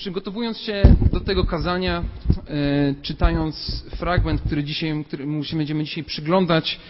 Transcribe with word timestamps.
Przygotowując 0.00 0.58
się 0.58 0.96
do 1.12 1.20
tego 1.20 1.44
kazania, 1.44 2.04
e, 2.48 2.94
czytając 3.02 3.84
fragment, 3.96 4.40
który 4.40 4.64
dzisiaj, 4.64 5.04
któremu 5.04 5.44
się 5.44 5.56
będziemy 5.56 5.84
dzisiaj 5.84 6.04
przyglądać, 6.04 6.80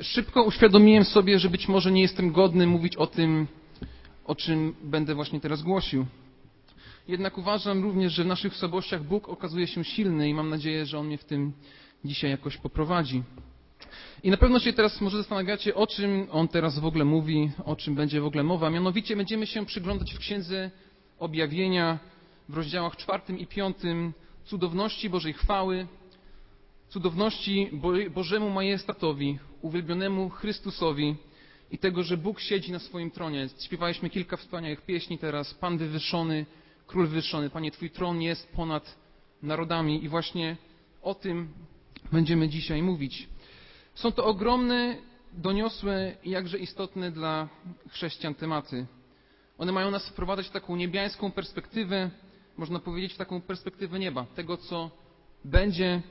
szybko 0.00 0.42
uświadomiłem 0.42 1.04
sobie, 1.04 1.38
że 1.38 1.50
być 1.50 1.68
może 1.68 1.92
nie 1.92 2.02
jestem 2.02 2.32
godny 2.32 2.66
mówić 2.66 2.96
o 2.96 3.06
tym, 3.06 3.46
o 4.24 4.34
czym 4.34 4.74
będę 4.84 5.14
właśnie 5.14 5.40
teraz 5.40 5.62
głosił. 5.62 6.06
Jednak 7.08 7.38
uważam 7.38 7.82
również, 7.82 8.12
że 8.12 8.24
w 8.24 8.26
naszych 8.26 8.56
słabościach 8.56 9.04
Bóg 9.04 9.28
okazuje 9.28 9.66
się 9.66 9.84
silny 9.84 10.28
i 10.28 10.34
mam 10.34 10.48
nadzieję, 10.48 10.86
że 10.86 10.98
On 10.98 11.06
mnie 11.06 11.18
w 11.18 11.24
tym 11.24 11.52
dzisiaj 12.04 12.30
jakoś 12.30 12.56
poprowadzi. 12.56 13.22
I 14.22 14.30
na 14.30 14.36
pewno 14.36 14.58
się 14.58 14.72
teraz 14.72 15.00
może 15.00 15.16
zastanawiacie, 15.16 15.74
o 15.74 15.86
czym 15.86 16.26
On 16.30 16.48
teraz 16.48 16.78
w 16.78 16.86
ogóle 16.86 17.04
mówi, 17.04 17.50
o 17.64 17.76
czym 17.76 17.94
będzie 17.94 18.20
w 18.20 18.26
ogóle 18.26 18.42
mowa. 18.42 18.70
Mianowicie 18.70 19.16
będziemy 19.16 19.46
się 19.46 19.66
przyglądać 19.66 20.14
w 20.14 20.18
Księdze 20.18 20.70
Objawienia 21.18 21.98
w 22.48 22.56
rozdziałach 22.56 22.96
czwartym 22.96 23.38
i 23.38 23.46
piątym 23.46 24.12
cudowności 24.44 25.10
Bożej 25.10 25.32
chwały, 25.32 25.86
cudowności 26.88 27.70
Bożemu 28.10 28.50
majestatowi, 28.50 29.38
uwielbionemu 29.62 30.30
Chrystusowi 30.30 31.16
i 31.70 31.78
tego, 31.78 32.02
że 32.02 32.16
Bóg 32.16 32.40
siedzi 32.40 32.72
na 32.72 32.78
swoim 32.78 33.10
tronie. 33.10 33.48
Śpiewaliśmy 33.60 34.10
kilka 34.10 34.36
wspaniałych 34.36 34.80
pieśni 34.80 35.18
teraz. 35.18 35.54
Pan 35.54 35.78
wywyższony, 35.78 36.46
Król 36.86 37.06
wywyższony. 37.06 37.50
Panie, 37.50 37.70
Twój 37.70 37.90
tron 37.90 38.22
jest 38.22 38.52
ponad 38.52 38.96
narodami 39.42 40.04
i 40.04 40.08
właśnie 40.08 40.56
o 41.02 41.14
tym 41.14 41.48
będziemy 42.12 42.48
dzisiaj 42.48 42.82
mówić. 42.82 43.28
Są 43.94 44.12
to 44.12 44.24
ogromne, 44.24 44.96
doniosłe 45.32 46.16
i 46.24 46.30
jakże 46.30 46.58
istotne 46.58 47.10
dla 47.10 47.48
chrześcijan 47.88 48.34
tematy. 48.34 48.86
One 49.58 49.72
mają 49.72 49.90
nas 49.90 50.08
wprowadzać 50.08 50.46
w 50.48 50.50
taką 50.50 50.76
niebiańską 50.76 51.30
perspektywę, 51.30 52.10
można 52.58 52.78
powiedzieć, 52.78 53.12
w 53.14 53.16
taką 53.16 53.40
perspektywę 53.40 53.98
nieba, 53.98 54.26
tego, 54.34 54.56
co 54.56 54.90
będzie, 55.44 56.02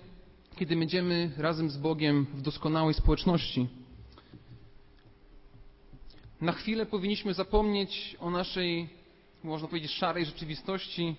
kiedy 0.56 0.76
będziemy 0.76 1.32
razem 1.38 1.70
z 1.70 1.78
Bogiem 1.78 2.28
w 2.34 2.42
doskonałej 2.42 2.94
społeczności. 2.94 3.68
Na 6.42 6.52
chwilę 6.52 6.86
powinniśmy 6.86 7.34
zapomnieć 7.34 8.18
o 8.20 8.30
naszej, 8.30 8.90
można 9.44 9.68
powiedzieć, 9.68 9.92
szarej 9.92 10.26
rzeczywistości 10.26 11.16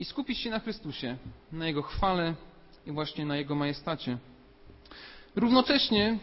i 0.00 0.04
skupić 0.04 0.38
się 0.38 0.50
na 0.50 0.58
Chrystusie, 0.58 1.16
na 1.52 1.66
Jego 1.66 1.82
chwale 1.82 2.34
i 2.86 2.92
właśnie 2.92 3.26
na 3.26 3.36
Jego 3.36 3.54
majestacie. 3.54 4.18
Równocześnie, 5.36 6.18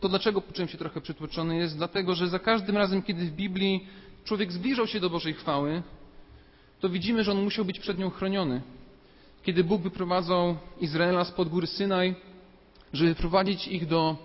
to 0.00 0.08
dlaczego 0.08 0.40
poczułem 0.40 0.68
się 0.68 0.78
trochę 0.78 1.00
przytłoczony, 1.00 1.56
jest 1.56 1.76
dlatego, 1.76 2.14
że 2.14 2.28
za 2.28 2.38
każdym 2.38 2.76
razem, 2.76 3.02
kiedy 3.02 3.24
w 3.24 3.32
Biblii 3.32 3.86
człowiek 4.24 4.52
zbliżał 4.52 4.86
się 4.86 5.00
do 5.00 5.10
Bożej 5.10 5.34
chwały, 5.34 5.82
to 6.80 6.88
widzimy, 6.88 7.24
że 7.24 7.32
on 7.32 7.44
musiał 7.44 7.64
być 7.64 7.80
przed 7.80 7.98
nią 7.98 8.10
chroniony. 8.10 8.62
Kiedy 9.42 9.64
Bóg 9.64 9.82
wyprowadzał 9.82 10.56
Izraela 10.80 11.24
spod 11.24 11.48
góry 11.48 11.66
Synaj, 11.66 12.14
żeby 12.92 13.14
wyprowadzić 13.14 13.68
ich 13.68 13.86
do 13.86 14.16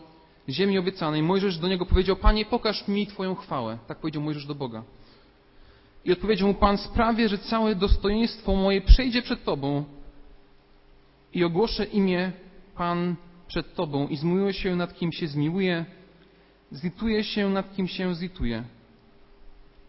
ziemi 0.50 0.78
obiecanej, 0.78 1.24
Mojżesz 1.24 1.58
do 1.58 1.68
niego 1.68 1.86
powiedział: 1.86 2.16
Panie, 2.16 2.46
pokaż 2.46 2.88
mi 2.88 3.08
Twoją 3.08 3.36
chwałę. 3.36 3.78
Tak 3.88 3.98
powiedział 3.98 4.22
Mojżesz 4.22 4.46
do 4.46 4.56
Boga. 4.56 4.84
I 6.06 6.12
odpowiedział 6.12 6.48
mu 6.48 6.54
Pan: 6.54 6.78
Sprawię, 6.78 7.30
że 7.30 7.38
całe 7.38 7.76
dostojeństwo 7.76 8.56
moje 8.56 8.82
przejdzie 8.82 9.22
przed 9.22 9.44
Tobą 9.44 9.84
i 11.34 11.44
ogłoszę 11.44 11.86
imię 11.86 12.32
Pan 12.76 13.16
przed 13.48 13.76
Tobą 13.76 14.08
i 14.08 14.18
zmiłuję 14.18 14.54
się 14.54 14.76
nad 14.76 15.00
kim 15.00 15.12
się 15.12 15.28
zmiłuje, 15.28 15.86
zlituję 16.72 17.24
się 17.24 17.50
nad 17.50 17.76
kim 17.76 17.88
się 17.88 18.16
zlituje. 18.16 18.64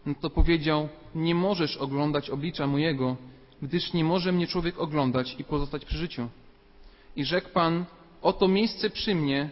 No 0.05 0.13
to 0.21 0.29
powiedział: 0.29 0.89
Nie 1.15 1.35
możesz 1.35 1.77
oglądać 1.77 2.29
oblicza 2.29 2.67
mojego, 2.67 3.15
gdyż 3.61 3.93
nie 3.93 4.03
może 4.03 4.31
mnie 4.31 4.47
człowiek 4.47 4.79
oglądać 4.79 5.35
i 5.39 5.43
pozostać 5.43 5.85
przy 5.85 5.97
życiu. 5.97 6.27
I 7.15 7.25
rzekł 7.25 7.49
Pan: 7.49 7.85
Oto 8.21 8.47
miejsce 8.47 8.89
przy 8.89 9.15
mnie, 9.15 9.49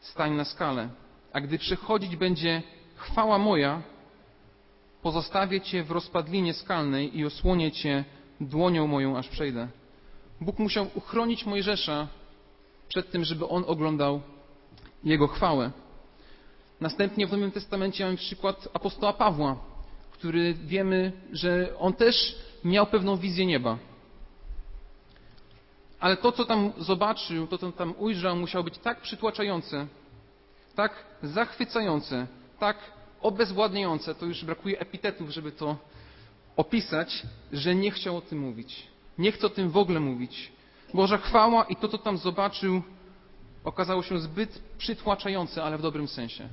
stań 0.00 0.34
na 0.36 0.44
skalę. 0.44 0.88
A 1.32 1.40
gdy 1.40 1.58
przechodzić 1.58 2.16
będzie 2.16 2.62
chwała 2.96 3.38
moja, 3.38 3.82
pozostawię 5.02 5.60
Cię 5.60 5.84
w 5.84 5.90
rozpadlinie 5.90 6.54
skalnej 6.54 7.18
i 7.18 7.24
osłonię 7.24 7.72
Cię 7.72 8.04
dłonią 8.40 8.86
moją, 8.86 9.18
aż 9.18 9.28
przejdę. 9.28 9.68
Bóg 10.40 10.58
musiał 10.58 10.86
uchronić 10.94 11.46
Mojżesza 11.46 12.08
przed 12.88 13.10
tym, 13.10 13.24
żeby 13.24 13.48
on 13.48 13.64
oglądał 13.66 14.20
Jego 15.04 15.26
chwałę. 15.26 15.70
Następnie 16.80 17.26
w 17.26 17.32
Nowym 17.32 17.50
Testamencie 17.50 18.04
mamy 18.04 18.16
przykład 18.16 18.68
apostoła 18.72 19.12
Pawła, 19.12 19.56
który 20.12 20.54
wiemy, 20.54 21.12
że 21.32 21.78
on 21.78 21.92
też 21.92 22.38
miał 22.64 22.86
pewną 22.86 23.16
wizję 23.16 23.46
nieba. 23.46 23.78
Ale 26.00 26.16
to, 26.16 26.32
co 26.32 26.44
tam 26.44 26.72
zobaczył, 26.78 27.46
to, 27.46 27.58
co 27.58 27.72
tam 27.72 27.94
ujrzał, 27.98 28.36
musiało 28.36 28.64
być 28.64 28.78
tak 28.78 29.00
przytłaczające, 29.00 29.86
tak 30.74 30.92
zachwycające, 31.22 32.26
tak 32.58 32.76
obezwładniające, 33.22 34.14
to 34.14 34.26
już 34.26 34.44
brakuje 34.44 34.78
epitetów, 34.80 35.30
żeby 35.30 35.52
to 35.52 35.76
opisać, 36.56 37.22
że 37.52 37.74
nie 37.74 37.90
chciał 37.90 38.16
o 38.16 38.20
tym 38.20 38.38
mówić. 38.38 38.86
Nie 39.18 39.32
chce 39.32 39.46
o 39.46 39.50
tym 39.50 39.70
w 39.70 39.76
ogóle 39.76 40.00
mówić. 40.00 40.52
Boża 40.94 41.18
chwała 41.18 41.64
i 41.64 41.76
to, 41.76 41.88
co 41.88 41.98
tam 41.98 42.18
zobaczył, 42.18 42.82
okazało 43.64 44.02
się 44.02 44.18
zbyt 44.18 44.62
przytłaczające, 44.78 45.62
ale 45.62 45.78
w 45.78 45.82
dobrym 45.82 46.08
sensie. 46.08 46.48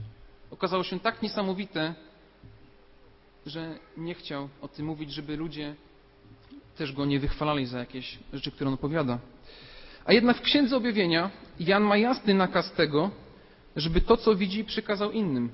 Okazało 0.52 0.84
się 0.84 1.00
tak 1.00 1.22
niesamowite, 1.22 1.96
że 3.46 3.80
nie 3.97 4.13
chciał 4.13 4.50
o 4.62 4.68
tym 4.68 4.85
mówić, 4.85 5.12
żeby 5.12 5.38
ludzie 5.38 5.75
też 6.78 6.94
go 6.94 7.06
nie 7.06 7.19
wychwalali 7.19 7.66
za 7.66 7.80
jakieś 7.80 8.19
rzeczy, 8.34 8.52
które 8.52 8.68
on 8.68 8.74
opowiada. 8.74 9.19
A 10.06 10.13
jednak 10.13 10.38
w 10.38 10.41
Księdze 10.41 10.78
Objawienia 10.78 11.30
Jan 11.59 11.84
ma 11.84 11.97
jasny 11.97 12.34
nakaz 12.34 12.72
tego, 12.72 13.12
żeby 13.75 14.02
to, 14.02 14.18
co 14.18 14.36
widzi, 14.36 14.63
przekazał 14.66 15.12
innym. 15.12 15.52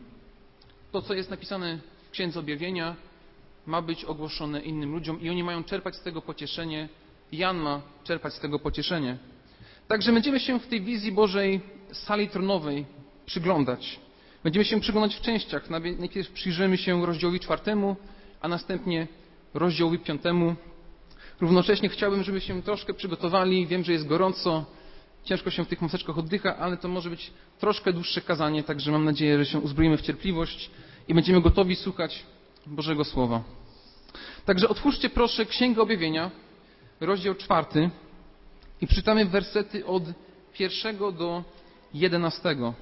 To, 0.92 1.02
co 1.02 1.14
jest 1.14 1.30
napisane 1.30 1.80
w 2.08 2.12
Księdze 2.12 2.40
Objawienia, 2.40 2.96
ma 3.66 3.82
być 3.82 4.06
ogłoszone 4.06 4.62
innym 4.62 4.92
ludziom 4.92 5.22
i 5.22 5.30
oni 5.30 5.44
mają 5.44 5.64
czerpać 5.64 5.96
z 5.96 6.02
tego 6.02 6.22
pocieszenie. 6.22 6.90
Jan 7.32 7.58
ma 7.58 7.82
czerpać 8.04 8.34
z 8.34 8.40
tego 8.40 8.60
pocieszenie. 8.60 9.18
Także 9.88 10.14
będziemy 10.14 10.40
się 10.40 10.60
w 10.60 10.68
tej 10.68 10.82
wizji 10.82 11.12
Bożej 11.12 11.62
sali 11.92 12.30
tronowej 12.30 12.86
przyglądać. 13.26 14.00
Będziemy 14.44 14.66
się 14.66 14.80
przyglądać 14.80 15.16
w 15.16 15.22
częściach. 15.22 15.70
Najpierw 15.70 16.32
przyjrzymy 16.32 16.78
się 16.78 17.06
rozdziałowi 17.06 17.40
czwartemu, 17.40 17.96
a 18.42 18.48
następnie 18.48 19.08
rozdziałowi 19.54 20.00
piątemu. 20.00 20.56
Równocześnie 21.42 21.90
chciałbym, 21.90 22.24
żeby 22.24 22.42
się 22.42 22.62
troszkę 22.62 22.94
przygotowali. 22.94 23.68
Wiem, 23.68 23.84
że 23.84 23.92
jest 23.92 24.08
gorąco, 24.08 24.66
ciężko 25.24 25.50
się 25.52 25.66
w 25.66 25.68
tych 25.68 25.82
maseczkach 25.82 26.18
oddycha, 26.18 26.58
ale 26.58 26.78
to 26.78 26.88
może 26.88 27.10
być 27.10 27.32
troszkę 27.60 27.94
dłuższe 27.94 28.22
kazanie, 28.22 28.64
także 28.64 28.92
mam 28.92 29.06
nadzieję, 29.06 29.38
że 29.38 29.46
się 29.46 29.60
uzbroimy 29.60 29.98
w 29.98 30.02
cierpliwość 30.02 30.72
i 31.08 31.14
będziemy 31.14 31.42
gotowi 31.42 31.76
słuchać 31.76 32.24
Bożego 32.68 33.04
Słowa. 33.04 33.44
Także 34.46 34.70
otwórzcie 34.70 35.10
proszę 35.10 35.46
Księgę 35.46 35.82
Objawienia, 35.82 36.32
rozdział 37.00 37.36
czwarty 37.36 37.90
i 38.82 38.88
czytamy 38.88 39.26
wersety 39.26 39.86
od 39.86 40.04
pierwszego 40.54 41.12
do 41.12 41.44
jedenastego. 41.94 42.74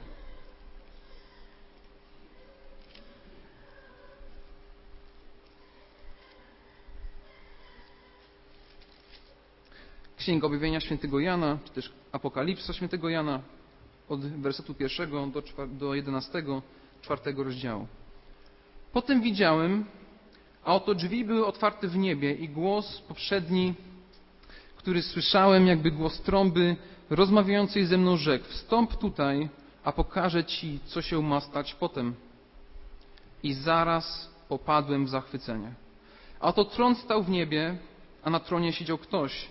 Księga 10.22 10.48
Objawienia 10.48 10.80
Świętego 10.80 11.20
Jana, 11.20 11.58
czy 11.66 11.72
też 11.72 11.92
Apokalipsa 12.12 12.74
Świętego 12.74 13.10
Jana 13.10 13.42
od 14.10 14.22
wersetu 14.22 14.74
pierwszego 14.74 15.28
do, 15.28 15.44
do 15.68 15.96
jedenastego, 15.96 16.62
czwartego 17.02 17.44
rozdziału. 17.44 17.88
Potem 18.94 19.22
widziałem, 19.22 19.86
a 20.64 20.76
oto 20.76 20.96
drzwi 20.96 21.26
były 21.26 21.46
otwarte 21.46 21.88
w 21.88 21.98
niebie 21.98 22.34
i 22.34 22.50
głos 22.50 23.02
poprzedni, 23.08 23.74
który 24.76 25.02
słyszałem, 25.02 25.68
jakby 25.68 25.92
głos 25.92 26.22
trąby 26.22 26.76
rozmawiającej 27.10 27.86
ze 27.86 27.98
mną 27.98 28.18
rzekł, 28.18 28.46
wstąp 28.46 28.96
tutaj, 28.96 29.50
a 29.84 29.92
pokażę 29.92 30.44
Ci, 30.44 30.80
co 30.86 31.02
się 31.02 31.22
ma 31.22 31.40
stać 31.40 31.74
potem. 31.74 32.14
I 33.44 33.54
zaraz 33.54 34.30
popadłem 34.50 35.06
w 35.06 35.10
zachwycenie. 35.10 35.74
A 36.40 36.48
oto 36.48 36.66
tron 36.66 36.96
stał 36.96 37.24
w 37.24 37.30
niebie, 37.30 37.78
a 38.24 38.30
na 38.30 38.40
tronie 38.40 38.74
siedział 38.74 38.98
ktoś, 38.98 39.48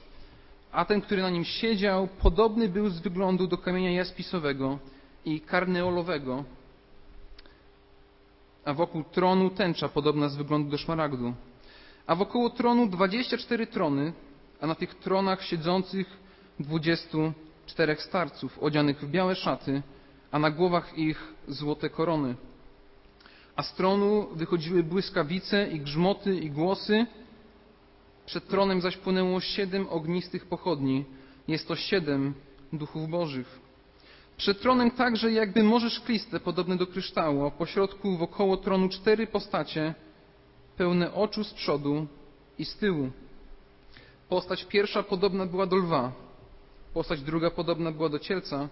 a 0.72 0.84
ten, 0.84 1.00
który 1.00 1.22
na 1.22 1.31
nim 1.31 1.44
siedział, 1.44 2.08
podobny 2.22 2.69
był 2.69 2.88
z 2.88 3.00
wyglądu 3.00 3.46
do 3.46 3.58
kamienia 3.58 3.90
jaspisowego 3.90 4.78
i 5.25 5.40
karneolowego, 5.40 6.44
a 8.64 8.75
wokół 8.75 9.05
tronu 9.05 9.50
tęcza 9.50 9.88
podobna 9.88 10.28
z 10.28 10.37
wyglądu 10.37 10.70
do 10.70 10.78
szmaragdu. 10.78 11.34
A 12.06 12.14
wokoło 12.14 12.50
tronu 12.50 12.87
dwadzieścia 12.87 13.38
cztery 13.38 13.67
trony, 13.67 14.12
a 14.61 14.67
na 14.67 14.75
tych 14.75 14.94
tronach 14.94 15.43
siedzących 15.43 16.06
dwudziestu 16.61 17.32
czterech 17.67 18.02
starców, 18.02 18.58
odzianych 18.58 19.00
w 19.00 19.11
białe 19.11 19.34
szaty, 19.34 19.82
a 20.31 20.38
na 20.38 20.50
głowach 20.50 20.99
ich 20.99 21.34
złote 21.49 21.90
korony. 21.90 22.34
A 23.56 23.62
z 23.62 23.75
tronu 23.75 24.28
wychodziły 24.32 24.82
błyskawice 24.82 25.69
i 25.69 25.81
grzmoty 25.81 26.34
i 26.34 26.50
głosy, 26.50 27.06
Przed 28.31 28.49
tronem 28.49 28.81
zaś 28.81 28.97
płynęło 28.97 29.41
siedem 29.41 29.87
ognistych 29.88 30.47
pochodni. 30.47 31.05
Jest 31.49 31.69
to 31.69 31.77
siedem 31.77 32.35
duchów 32.73 33.09
bożych. 33.09 33.61
Przed 34.37 34.61
tronem 34.61 34.91
także 34.91 35.32
jakby 35.32 35.62
morze 35.62 35.91
szkliste, 35.91 36.41
podobne 36.41 36.77
do 36.77 36.87
kryształu, 36.87 37.47
a 37.47 37.50
pośrodku 37.50 38.17
wokoło 38.17 38.56
tronu 38.56 38.88
cztery 38.88 39.27
postacie, 39.27 39.94
pełne 40.77 41.15
oczu 41.15 41.44
z 41.44 41.55
przodu 41.55 42.06
i 42.59 42.65
z 42.65 42.77
tyłu. 42.77 43.11
Postać 44.29 44.65
pierwsza 44.65 45.03
podobna 45.03 45.47
była 45.47 45.67
do 45.67 45.77
lwa, 45.77 46.12
postać 46.94 47.21
druga 47.23 47.50
podobna 47.50 47.93
była 47.93 48.09
do 48.09 48.19
cielca, 48.19 48.69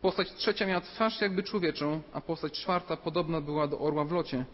postać 0.00 0.32
trzecia 0.32 0.66
miała 0.66 0.80
twarz 0.80 1.20
jakby 1.20 1.42
człowieczą, 1.42 2.00
a 2.12 2.20
postać 2.20 2.52
czwarta 2.52 2.96
podobna 2.96 3.40
była 3.40 3.66
do 3.66 3.78
orła 3.78 4.04
w 4.04 4.12
locie. 4.12 4.44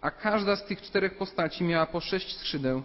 A 0.00 0.10
każda 0.10 0.56
z 0.56 0.66
tych 0.66 0.82
czterech 0.82 1.16
postaci 1.16 1.64
miała 1.64 1.86
po 1.86 2.00
sześć 2.00 2.36
skrzydeł, 2.36 2.82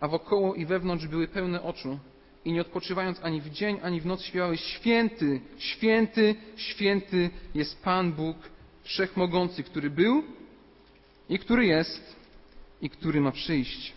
a 0.00 0.08
wokoło 0.08 0.54
i 0.54 0.66
wewnątrz 0.66 1.06
były 1.06 1.28
pełne 1.28 1.62
oczu. 1.62 1.98
I 2.44 2.52
nie 2.52 2.60
odpoczywając 2.60 3.20
ani 3.22 3.40
w 3.40 3.50
dzień, 3.50 3.78
ani 3.82 4.00
w 4.00 4.06
noc 4.06 4.22
śpiewały 4.22 4.56
Święty, 4.56 5.40
święty, 5.58 6.34
święty 6.56 7.30
jest 7.54 7.82
Pan 7.82 8.12
Bóg 8.12 8.36
Wszechmogący, 8.82 9.62
który 9.62 9.90
był 9.90 10.22
i 11.28 11.38
który 11.38 11.66
jest 11.66 12.16
i 12.82 12.90
który 12.90 13.20
ma 13.20 13.32
przyjść. 13.32 13.92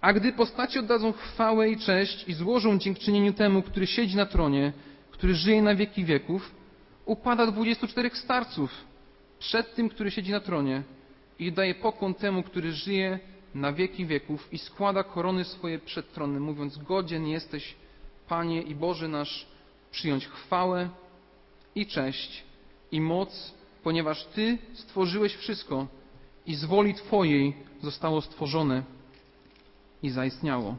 A 0.00 0.12
gdy 0.12 0.32
postaci 0.32 0.78
oddadzą 0.78 1.12
chwałę 1.12 1.70
i 1.70 1.76
cześć 1.76 2.28
i 2.28 2.34
złożą 2.34 2.78
dziękczynieniu 2.78 3.32
temu, 3.32 3.62
który 3.62 3.86
siedzi 3.86 4.16
na 4.16 4.26
tronie, 4.26 4.72
który 5.10 5.34
żyje 5.34 5.62
na 5.62 5.74
wieki 5.74 6.04
wieków, 6.04 6.54
upada 7.04 7.46
dwudziestu 7.46 7.86
czterech 7.86 8.16
starców 8.16 8.70
przed 9.38 9.74
tym, 9.74 9.88
który 9.88 10.10
siedzi 10.10 10.32
na 10.32 10.40
tronie 10.40 10.82
i 11.38 11.52
daje 11.52 11.74
pokłon 11.74 12.14
temu, 12.14 12.42
który 12.42 12.72
żyje 12.72 13.18
na 13.56 13.72
wieki 13.72 14.06
wieków 14.06 14.52
i 14.52 14.58
składa 14.58 15.04
korony 15.04 15.44
swoje 15.44 15.78
przed 15.78 16.12
tronem, 16.12 16.42
mówiąc: 16.42 16.78
Godzien 16.78 17.26
jesteś, 17.26 17.74
Panie 18.28 18.62
i 18.62 18.74
Boże 18.74 19.08
nasz, 19.08 19.46
przyjąć 19.90 20.26
chwałę 20.26 20.88
i 21.74 21.86
cześć 21.86 22.42
i 22.92 23.00
moc, 23.00 23.54
ponieważ 23.82 24.24
Ty 24.24 24.58
stworzyłeś 24.74 25.34
wszystko 25.34 25.86
i 26.46 26.54
z 26.54 26.64
woli 26.64 26.94
Twojej 26.94 27.54
zostało 27.82 28.20
stworzone 28.20 28.82
i 30.02 30.10
zaistniało. 30.10 30.76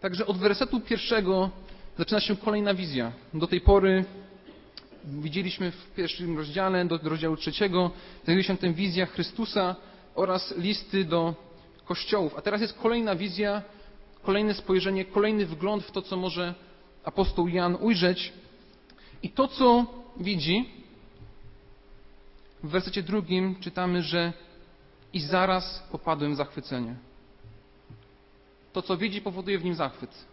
Także 0.00 0.26
od 0.26 0.38
wersetu 0.38 0.80
pierwszego 0.80 1.50
zaczyna 1.98 2.20
się 2.20 2.36
kolejna 2.36 2.74
wizja. 2.74 3.12
Do 3.34 3.46
tej 3.46 3.60
pory 3.60 4.04
widzieliśmy 5.04 5.70
w 5.70 5.94
pierwszym 5.96 6.38
rozdziale, 6.38 6.84
do 6.84 6.98
rozdziału 7.02 7.36
trzeciego, 7.36 7.90
znajduje 8.24 8.44
się 8.44 8.56
tę 8.56 8.72
wizja 8.72 9.06
Chrystusa 9.06 9.76
oraz 10.16 10.54
listy 10.56 11.04
do 11.04 11.34
kościołów. 11.84 12.34
A 12.38 12.42
teraz 12.42 12.60
jest 12.60 12.78
kolejna 12.78 13.14
wizja, 13.14 13.62
kolejne 14.22 14.54
spojrzenie, 14.54 15.04
kolejny 15.04 15.46
wgląd 15.46 15.84
w 15.84 15.90
to, 15.90 16.02
co 16.02 16.16
może 16.16 16.54
apostoł 17.04 17.48
Jan 17.48 17.76
ujrzeć. 17.80 18.32
I 19.22 19.30
to, 19.30 19.48
co 19.48 19.86
widzi, 20.16 20.70
w 22.62 22.68
wersecie 22.68 23.02
drugim 23.02 23.56
czytamy, 23.60 24.02
że 24.02 24.32
i 25.12 25.20
zaraz 25.20 25.82
popadłem 25.92 26.32
w 26.32 26.36
zachwycenie. 26.36 26.94
To, 28.72 28.82
co 28.82 28.96
widzi, 28.96 29.20
powoduje 29.20 29.58
w 29.58 29.64
nim 29.64 29.74
zachwyt. 29.74 30.26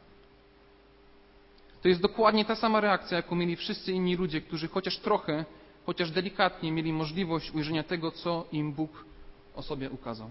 To 1.81 1.87
jest 1.87 2.01
dokładnie 2.01 2.45
ta 2.45 2.55
sama 2.55 2.81
reakcja, 2.81 3.17
jaką 3.17 3.35
mieli 3.35 3.55
wszyscy 3.55 3.91
inni 3.91 4.15
ludzie, 4.15 4.41
którzy 4.41 4.67
chociaż 4.67 4.97
trochę, 4.97 5.45
chociaż 5.85 6.11
delikatnie 6.11 6.71
mieli 6.71 6.93
możliwość 6.93 7.51
ujrzenia 7.51 7.83
tego, 7.83 8.11
co 8.11 8.45
im 8.51 8.73
Bóg 8.73 9.05
o 9.55 9.61
sobie 9.61 9.89
ukazał. 9.89 10.29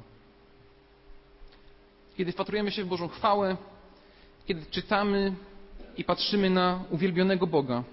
Kiedy 2.16 2.32
wpatrujemy 2.32 2.70
się 2.70 2.84
w 2.84 2.88
Bożą 2.88 3.08
chwałę, 3.08 3.56
kiedy 4.46 4.66
czytamy 4.70 5.34
i 5.96 6.04
patrzymy 6.04 6.50
na 6.50 6.84
uwielbionego 6.90 7.46
Boga, 7.46 7.84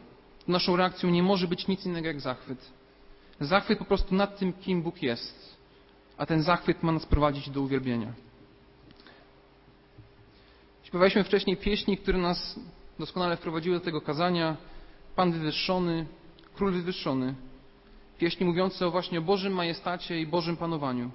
naszą 0.47 0.75
reakcją 0.75 1.09
nie 1.09 1.23
może 1.23 1.47
być 1.47 1.67
nic 1.67 1.85
innego 1.85 2.07
jak 2.07 2.21
zachwyt. 2.21 2.71
Zachwyt 3.39 3.79
po 3.79 3.85
prostu 3.85 4.15
nad 4.15 4.39
tym, 4.39 4.53
kim 4.53 4.81
Bóg 4.81 5.01
jest, 5.01 5.57
a 6.17 6.25
ten 6.25 6.43
zachwyt 6.43 6.83
ma 6.83 6.91
nas 6.91 7.05
prowadzić 7.05 7.49
do 7.49 7.61
uwielbienia. 7.61 8.13
Śpiewaliśmy 10.83 11.23
wcześniej 11.23 11.57
pieśni, 11.57 11.97
które 11.97 12.17
nas 12.17 12.59
doskonale 12.99 13.37
wprowadziły 13.37 13.79
do 13.79 13.85
tego 13.85 14.01
kazania. 14.01 14.57
Pan 15.15 15.31
wywyższony, 15.31 16.05
Król 16.55 16.71
wywyższony. 16.71 17.35
Pieśni 18.19 18.45
mówiące 18.45 18.87
o 18.87 18.91
właśnie 18.91 19.21
Bożym 19.21 19.53
majestacie 19.53 20.21
i 20.21 20.27
Bożym 20.27 20.57
panowaniu. 20.57 21.11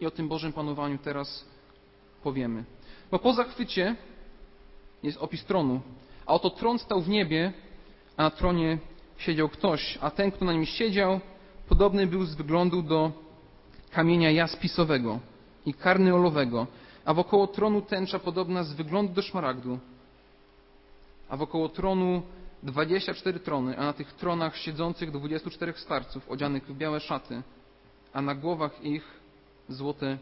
I 0.00 0.06
o 0.06 0.10
tym 0.10 0.28
Bożym 0.28 0.52
panowaniu 0.52 0.98
teraz 0.98 1.44
powiemy. 2.22 2.64
Bo 3.10 3.18
po 3.18 3.32
zachwycie 3.32 3.96
jest 5.02 5.18
opis 5.18 5.44
tronu. 5.44 5.80
A 6.26 6.34
oto 6.34 6.50
tron 6.50 6.78
stał 6.78 7.00
w 7.00 7.08
niebie, 7.08 7.52
a 8.16 8.22
na 8.22 8.30
tronie 8.30 8.78
siedział 9.18 9.48
ktoś, 9.48 9.98
a 10.00 10.10
ten, 10.10 10.30
kto 10.30 10.44
na 10.44 10.52
nim 10.52 10.66
siedział, 10.66 11.20
podobny 11.68 12.06
był 12.06 12.24
z 12.24 12.34
wyglądu 12.34 12.82
do 12.82 13.12
kamienia 13.90 14.30
jaspisowego 14.30 15.18
i 15.66 15.74
karnyolowego, 15.74 16.66
a 17.04 17.14
wokoło 17.14 17.46
tronu 17.46 17.82
tęcza 17.82 18.18
podobna 18.18 18.64
z 18.64 18.72
wyglądu 18.72 19.12
do 19.12 19.22
szmaragdu, 19.22 19.78
a 21.28 21.36
wokoło 21.36 21.68
tronu 21.68 22.22
24 22.66 23.40
trony, 23.40 23.78
a 23.78 23.84
na 23.84 23.92
tych 23.92 24.12
tronach 24.12 24.56
siedzących 24.56 25.10
24 25.10 25.72
starców 25.72 26.30
odzianych 26.30 26.66
w 26.66 26.76
białe 26.76 27.00
szaty, 27.00 27.42
a 28.12 28.22
na 28.22 28.34
głowach 28.34 28.84
ich 28.84 29.20
złote 29.68 30.18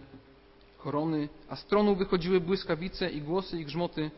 korony, 0.79 1.29
a 1.49 1.56
z 1.56 1.67
tronu 1.67 1.96
wychodziły 1.96 2.41
błyskawice 2.41 3.11
i 3.11 3.23
głosy 3.23 3.61
i 3.61 3.64
grzmoty, 3.64 4.11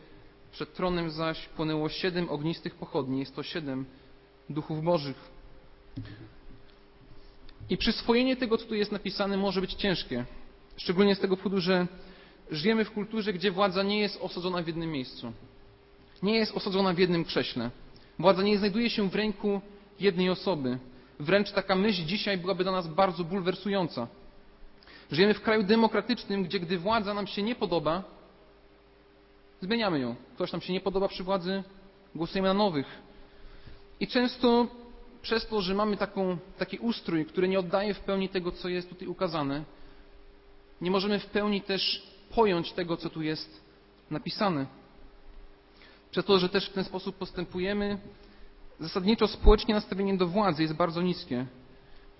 przed 0.51 0.73
tronem 0.73 1.09
zaś 1.09 1.47
płynęło 1.47 1.89
siedem 1.89 2.29
ognistych 2.29 2.75
pochodni, 2.75 3.19
jest 3.19 3.35
to 3.35 3.43
siedem 3.43 3.85
duchów 4.49 4.83
bożych. 4.83 5.17
I 7.69 7.77
przyswojenie 7.77 8.35
tego, 8.35 8.57
co 8.57 8.65
tu 8.65 8.75
jest 8.75 8.91
napisane, 8.91 9.37
może 9.37 9.61
być 9.61 9.73
ciężkie. 9.73 10.25
Szczególnie 10.77 11.15
z 11.15 11.19
tego 11.19 11.37
powodu, 11.37 11.61
że 11.61 11.87
żyjemy 12.51 12.85
w 12.85 12.91
kulturze, 12.91 13.33
gdzie 13.33 13.51
władza 13.51 13.83
nie 13.83 13.99
jest 13.99 14.21
osadzona 14.21 14.61
w 14.63 14.67
jednym 14.67 14.91
miejscu. 14.91 15.33
Nie 16.23 16.35
jest 16.35 16.51
osadzona 16.51 16.93
w 16.93 16.97
jednym 16.97 17.25
krześle. 17.25 17.71
Władza 18.19 18.43
nie 18.43 18.57
znajduje 18.57 18.89
się 18.89 19.09
w 19.09 19.15
ręku 19.15 19.61
jednej 19.99 20.29
osoby. 20.29 20.77
Wręcz 21.19 21.51
taka 21.51 21.75
myśl 21.75 22.05
dzisiaj 22.05 22.37
byłaby 22.37 22.63
dla 22.63 22.71
nas 22.71 22.87
bardzo 22.87 23.23
bulwersująca. 23.23 24.07
Żyjemy 25.11 25.33
w 25.33 25.41
kraju 25.41 25.63
demokratycznym, 25.63 26.43
gdzie 26.43 26.59
gdy 26.59 26.77
władza 26.77 27.13
nam 27.13 27.27
się 27.27 27.43
nie 27.43 27.55
podoba, 27.55 28.03
zmieniamy 29.61 29.99
ją. 29.99 30.15
Ktoś 30.35 30.51
nam 30.51 30.61
się 30.61 30.73
nie 30.73 30.81
podoba 30.81 31.07
przy 31.07 31.23
władzy, 31.23 31.63
głosujemy 32.15 32.47
na 32.47 32.53
nowych. 32.53 32.87
I 33.99 34.07
często 34.07 34.67
przez 35.21 35.47
to, 35.47 35.61
że 35.61 35.75
mamy 35.75 35.97
taką, 35.97 36.37
taki 36.57 36.77
ustrój, 36.77 37.25
który 37.25 37.47
nie 37.47 37.59
oddaje 37.59 37.93
w 37.93 37.99
pełni 37.99 38.29
tego, 38.29 38.51
co 38.51 38.69
jest 38.69 38.89
tutaj 38.89 39.07
ukazane, 39.07 39.63
nie 40.81 40.91
możemy 40.91 41.19
w 41.19 41.25
pełni 41.25 41.61
też 41.61 42.07
pojąć 42.35 42.71
tego, 42.71 42.97
co 42.97 43.09
tu 43.09 43.21
jest 43.21 43.61
napisane. 44.11 44.65
Przez 46.11 46.25
to, 46.25 46.39
że 46.39 46.49
też 46.49 46.69
w 46.69 46.73
ten 46.73 46.83
sposób 46.83 47.15
postępujemy, 47.15 47.97
zasadniczo 48.79 49.27
społecznie 49.27 49.73
nastawienie 49.73 50.17
do 50.17 50.27
władzy 50.27 50.61
jest 50.61 50.73
bardzo 50.73 51.01
niskie 51.01 51.45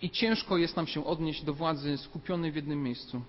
i 0.02 0.10
ciężko 0.10 0.58
jest 0.58 0.76
nam 0.76 0.88
się 0.88 1.06
odnieść 1.06 1.44
do 1.44 1.54
władzy 1.54 1.98
skupionej 1.98 2.52
w 2.52 2.56
jednym 2.56 2.84
miejscu. 2.84 3.22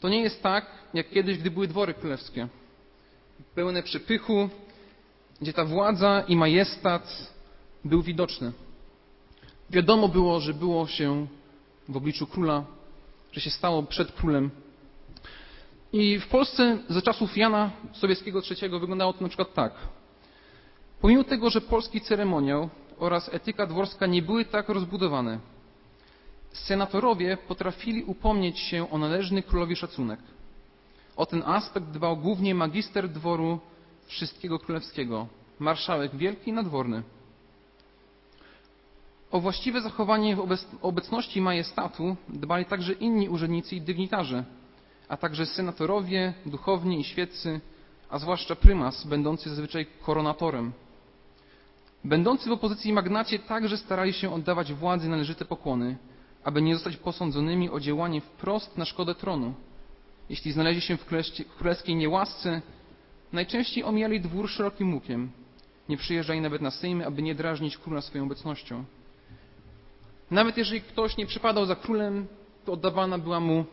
To 0.00 0.08
nie 0.08 0.20
jest 0.20 0.42
tak, 0.42 0.66
jak 0.94 1.10
kiedyś, 1.10 1.38
gdy 1.38 1.50
były 1.50 1.68
dwory 1.68 1.94
królewskie, 1.94 2.48
pełne 3.54 3.82
przepychu, 3.82 4.48
gdzie 5.40 5.52
ta 5.52 5.64
władza 5.64 6.24
i 6.28 6.36
majestat 6.36 7.32
był 7.84 8.02
widoczny. 8.02 8.52
Wiadomo 9.70 10.08
było, 10.08 10.40
że 10.40 10.54
było 10.54 10.86
się 10.86 11.26
w 11.88 11.96
obliczu 11.96 12.26
króla, 12.26 12.64
że 13.32 13.40
się 13.40 13.50
stało 13.50 13.82
przed 13.82 14.12
królem. 14.12 14.50
I 15.92 16.18
w 16.18 16.26
Polsce 16.28 16.78
za 16.88 17.02
czasów 17.02 17.36
Jana 17.36 17.70
Sobieskiego 17.92 18.40
III 18.50 18.70
wyglądało 18.70 19.12
to 19.12 19.22
na 19.22 19.28
przykład 19.28 19.54
tak. 19.54 19.72
Pomimo 21.00 21.24
tego, 21.24 21.50
że 21.50 21.60
polski 21.60 22.00
ceremoniał 22.00 22.68
oraz 22.98 23.34
etyka 23.34 23.66
dworska 23.66 24.06
nie 24.06 24.22
były 24.22 24.44
tak 24.44 24.68
rozbudowane, 24.68 25.38
senatorowie 26.52 27.36
potrafili 27.48 28.04
upomnieć 28.04 28.58
się 28.58 28.90
o 28.90 28.98
należny 28.98 29.42
królowi 29.42 29.76
szacunek. 29.76 30.20
O 31.16 31.26
ten 31.26 31.42
aspekt 31.46 31.86
dbał 31.86 32.16
głównie 32.16 32.54
magister 32.54 33.08
dworu 33.08 33.58
wszystkiego 34.06 34.58
królewskiego, 34.58 35.26
marszałek 35.58 36.16
wielki 36.16 36.50
i 36.50 36.52
nadworny. 36.52 37.02
O 39.30 39.40
właściwe 39.40 39.80
zachowanie 39.80 40.36
w 40.36 40.48
obecności 40.82 41.40
majestatu 41.40 42.16
dbali 42.28 42.64
także 42.64 42.92
inni 42.92 43.28
urzędnicy 43.28 43.76
i 43.76 43.80
dygnitarze, 43.80 44.44
a 45.10 45.16
także 45.16 45.46
senatorowie, 45.46 46.34
duchowni 46.46 47.00
i 47.00 47.04
świeccy, 47.04 47.60
a 48.10 48.18
zwłaszcza 48.18 48.56
prymas, 48.56 49.06
będący 49.06 49.50
zazwyczaj 49.50 49.86
koronatorem. 50.02 50.72
Będący 52.04 52.48
w 52.48 52.52
opozycji 52.52 52.92
magnacie 52.92 53.38
także 53.38 53.76
starali 53.76 54.12
się 54.12 54.34
oddawać 54.34 54.72
władzy 54.72 55.08
należyte 55.08 55.44
pokłony, 55.44 55.96
aby 56.44 56.62
nie 56.62 56.74
zostać 56.74 56.96
posądzonymi 56.96 57.70
o 57.70 57.80
działanie 57.80 58.20
wprost 58.20 58.78
na 58.78 58.84
szkodę 58.84 59.14
tronu, 59.14 59.54
jeśli 60.28 60.52
znaleźli 60.52 60.82
się 60.82 60.96
w 60.96 61.06
królewskiej 61.58 61.96
niełasce, 61.96 62.62
najczęściej 63.32 63.84
omijali 63.84 64.20
dwór 64.20 64.48
szerokim 64.48 64.94
łukiem. 64.94 65.30
Nie 65.88 65.96
przyjeżdżali 65.96 66.40
nawet 66.40 66.62
na 66.62 66.70
Sejmy, 66.70 67.06
aby 67.06 67.22
nie 67.22 67.34
drażnić 67.34 67.78
króla 67.78 68.00
swoją 68.00 68.24
obecnością. 68.24 68.84
Nawet 70.30 70.56
jeżeli 70.56 70.80
ktoś 70.80 71.16
nie 71.16 71.26
przypadał 71.26 71.66
za 71.66 71.76
królem, 71.76 72.26
to 72.64 72.72
oddawana 72.72 73.18
była 73.18 73.40
mu 73.40 73.64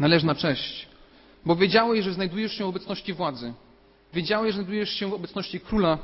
należna 0.00 0.34
cześć, 0.34 0.88
bo 1.46 1.56
wiedziałeś, 1.56 2.04
że 2.04 2.12
znajdujesz 2.12 2.52
się 2.52 2.64
w 2.64 2.68
obecności 2.68 3.12
władzy. 3.12 3.52
Wiedziałeś, 4.14 4.50
że 4.54 4.62
znajdujesz 4.62 4.90
się 4.90 5.08
w 5.08 5.14
obecności 5.14 5.60
króla. 5.60 5.98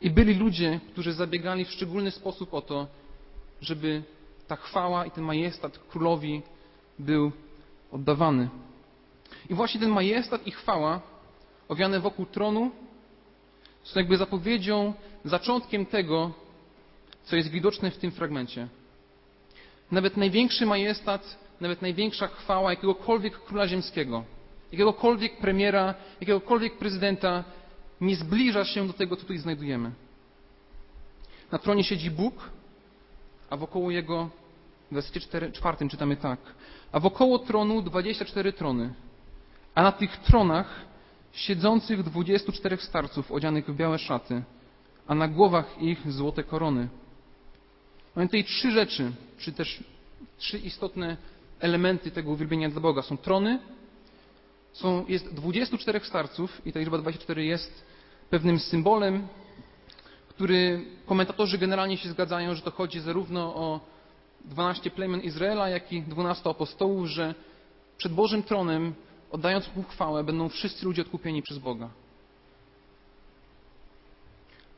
I 0.00 0.10
byli 0.10 0.34
ludzie, 0.34 0.80
którzy 0.92 1.12
zabiegali 1.12 1.64
w 1.64 1.70
szczególny 1.70 2.10
sposób 2.10 2.54
o 2.54 2.62
to, 2.62 2.86
żeby 3.60 4.02
ta 4.48 4.56
chwała 4.56 5.06
i 5.06 5.10
ten 5.10 5.24
majestat 5.24 5.78
królowi 5.78 6.42
był 6.98 7.32
oddawany. 7.92 8.48
I 9.50 9.54
właśnie 9.54 9.80
ten 9.80 9.90
majestat 9.90 10.46
i 10.46 10.50
chwała 10.50 11.00
owiane 11.68 12.00
wokół 12.00 12.26
tronu 12.26 12.70
są 13.82 14.00
jakby 14.00 14.16
zapowiedzią, 14.16 14.94
zaczątkiem 15.24 15.86
tego, 15.86 16.32
co 17.24 17.36
jest 17.36 17.48
widoczne 17.48 17.90
w 17.90 17.98
tym 17.98 18.10
fragmencie. 18.10 18.68
Nawet 19.90 20.16
największy 20.16 20.66
majestat, 20.66 21.43
nawet 21.64 21.82
największa 21.82 22.26
chwała 22.26 22.70
jakiegokolwiek 22.70 23.44
króla 23.44 23.68
ziemskiego, 23.68 24.24
jakiegokolwiek 24.72 25.36
premiera, 25.36 25.94
jakiegokolwiek 26.20 26.78
prezydenta 26.78 27.44
nie 28.00 28.16
zbliża 28.16 28.64
się 28.64 28.86
do 28.86 28.92
tego, 28.92 29.16
co 29.16 29.22
tutaj 29.22 29.38
znajdujemy. 29.38 29.90
Na 31.52 31.58
tronie 31.58 31.84
siedzi 31.84 32.10
Bóg, 32.10 32.50
a 33.50 33.56
wokoło 33.56 33.90
jego, 33.90 34.30
w 34.90 34.94
wersecie 34.94 35.52
czwartym 35.52 35.88
czytamy 35.88 36.16
tak, 36.16 36.38
a 36.92 37.00
wokoło 37.00 37.38
tronu 37.38 37.82
24 37.82 38.52
trony, 38.52 38.94
a 39.74 39.82
na 39.82 39.92
tych 39.92 40.16
tronach 40.16 40.80
siedzących 41.32 42.02
24 42.02 42.76
starców 42.76 43.32
odzianych 43.32 43.66
w 43.66 43.76
białe 43.76 43.98
szaty, 43.98 44.42
a 45.06 45.14
na 45.14 45.28
głowach 45.28 45.82
ich 45.82 46.12
złote 46.12 46.42
korony. 46.42 46.88
Mamy 48.16 48.28
tutaj 48.28 48.44
trzy 48.44 48.70
rzeczy, 48.70 49.12
czy 49.38 49.52
też 49.52 49.84
trzy 50.38 50.58
istotne 50.58 51.16
elementy 51.64 52.10
tego 52.10 52.30
uwielbienia 52.30 52.70
dla 52.70 52.80
Boga. 52.80 53.02
Są 53.02 53.16
trony, 53.16 53.58
są, 54.72 55.04
jest 55.08 55.34
24 55.34 56.00
starców 56.00 56.66
i 56.66 56.72
ta 56.72 56.78
liczba 56.80 56.98
24 56.98 57.44
jest 57.44 57.84
pewnym 58.30 58.58
symbolem, 58.58 59.28
który 60.28 60.84
komentatorzy 61.06 61.58
generalnie 61.58 61.96
się 61.96 62.08
zgadzają, 62.08 62.54
że 62.54 62.62
to 62.62 62.70
chodzi 62.70 63.00
zarówno 63.00 63.54
o 63.54 63.80
12 64.44 64.90
plemion 64.90 65.20
Izraela, 65.20 65.68
jak 65.68 65.92
i 65.92 66.02
12 66.02 66.50
apostołów, 66.50 67.06
że 67.06 67.34
przed 67.96 68.12
Bożym 68.12 68.42
tronem, 68.42 68.94
oddając 69.30 69.76
Mu 69.76 69.82
chwałę, 69.82 70.24
będą 70.24 70.48
wszyscy 70.48 70.86
ludzie 70.86 71.02
odkupieni 71.02 71.42
przez 71.42 71.58
Boga. 71.58 71.90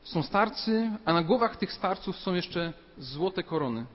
Są 0.03 0.23
starcy, 0.23 0.91
a 1.05 1.13
na 1.13 1.23
głowach 1.23 1.57
tych 1.57 1.73
starców 1.73 2.17
są 2.17 2.33
jeszcze 2.33 2.73
złote 2.97 3.43
korony. 3.43 3.85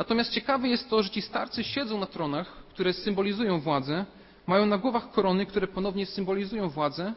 Natomiast 0.00 0.30
ciekawe 0.30 0.68
jest 0.68 0.90
to, 0.90 1.02
że 1.02 1.10
ci 1.10 1.22
starcy 1.22 1.64
siedzą 1.64 1.98
na 1.98 2.06
tronach, 2.06 2.52
które 2.68 2.92
symbolizują 2.92 3.60
władzę, 3.60 4.04
mają 4.46 4.66
na 4.66 4.78
głowach 4.78 5.10
korony, 5.10 5.46
które 5.46 5.66
ponownie 5.66 6.06
symbolizują 6.06 6.68
władzę 6.68 7.12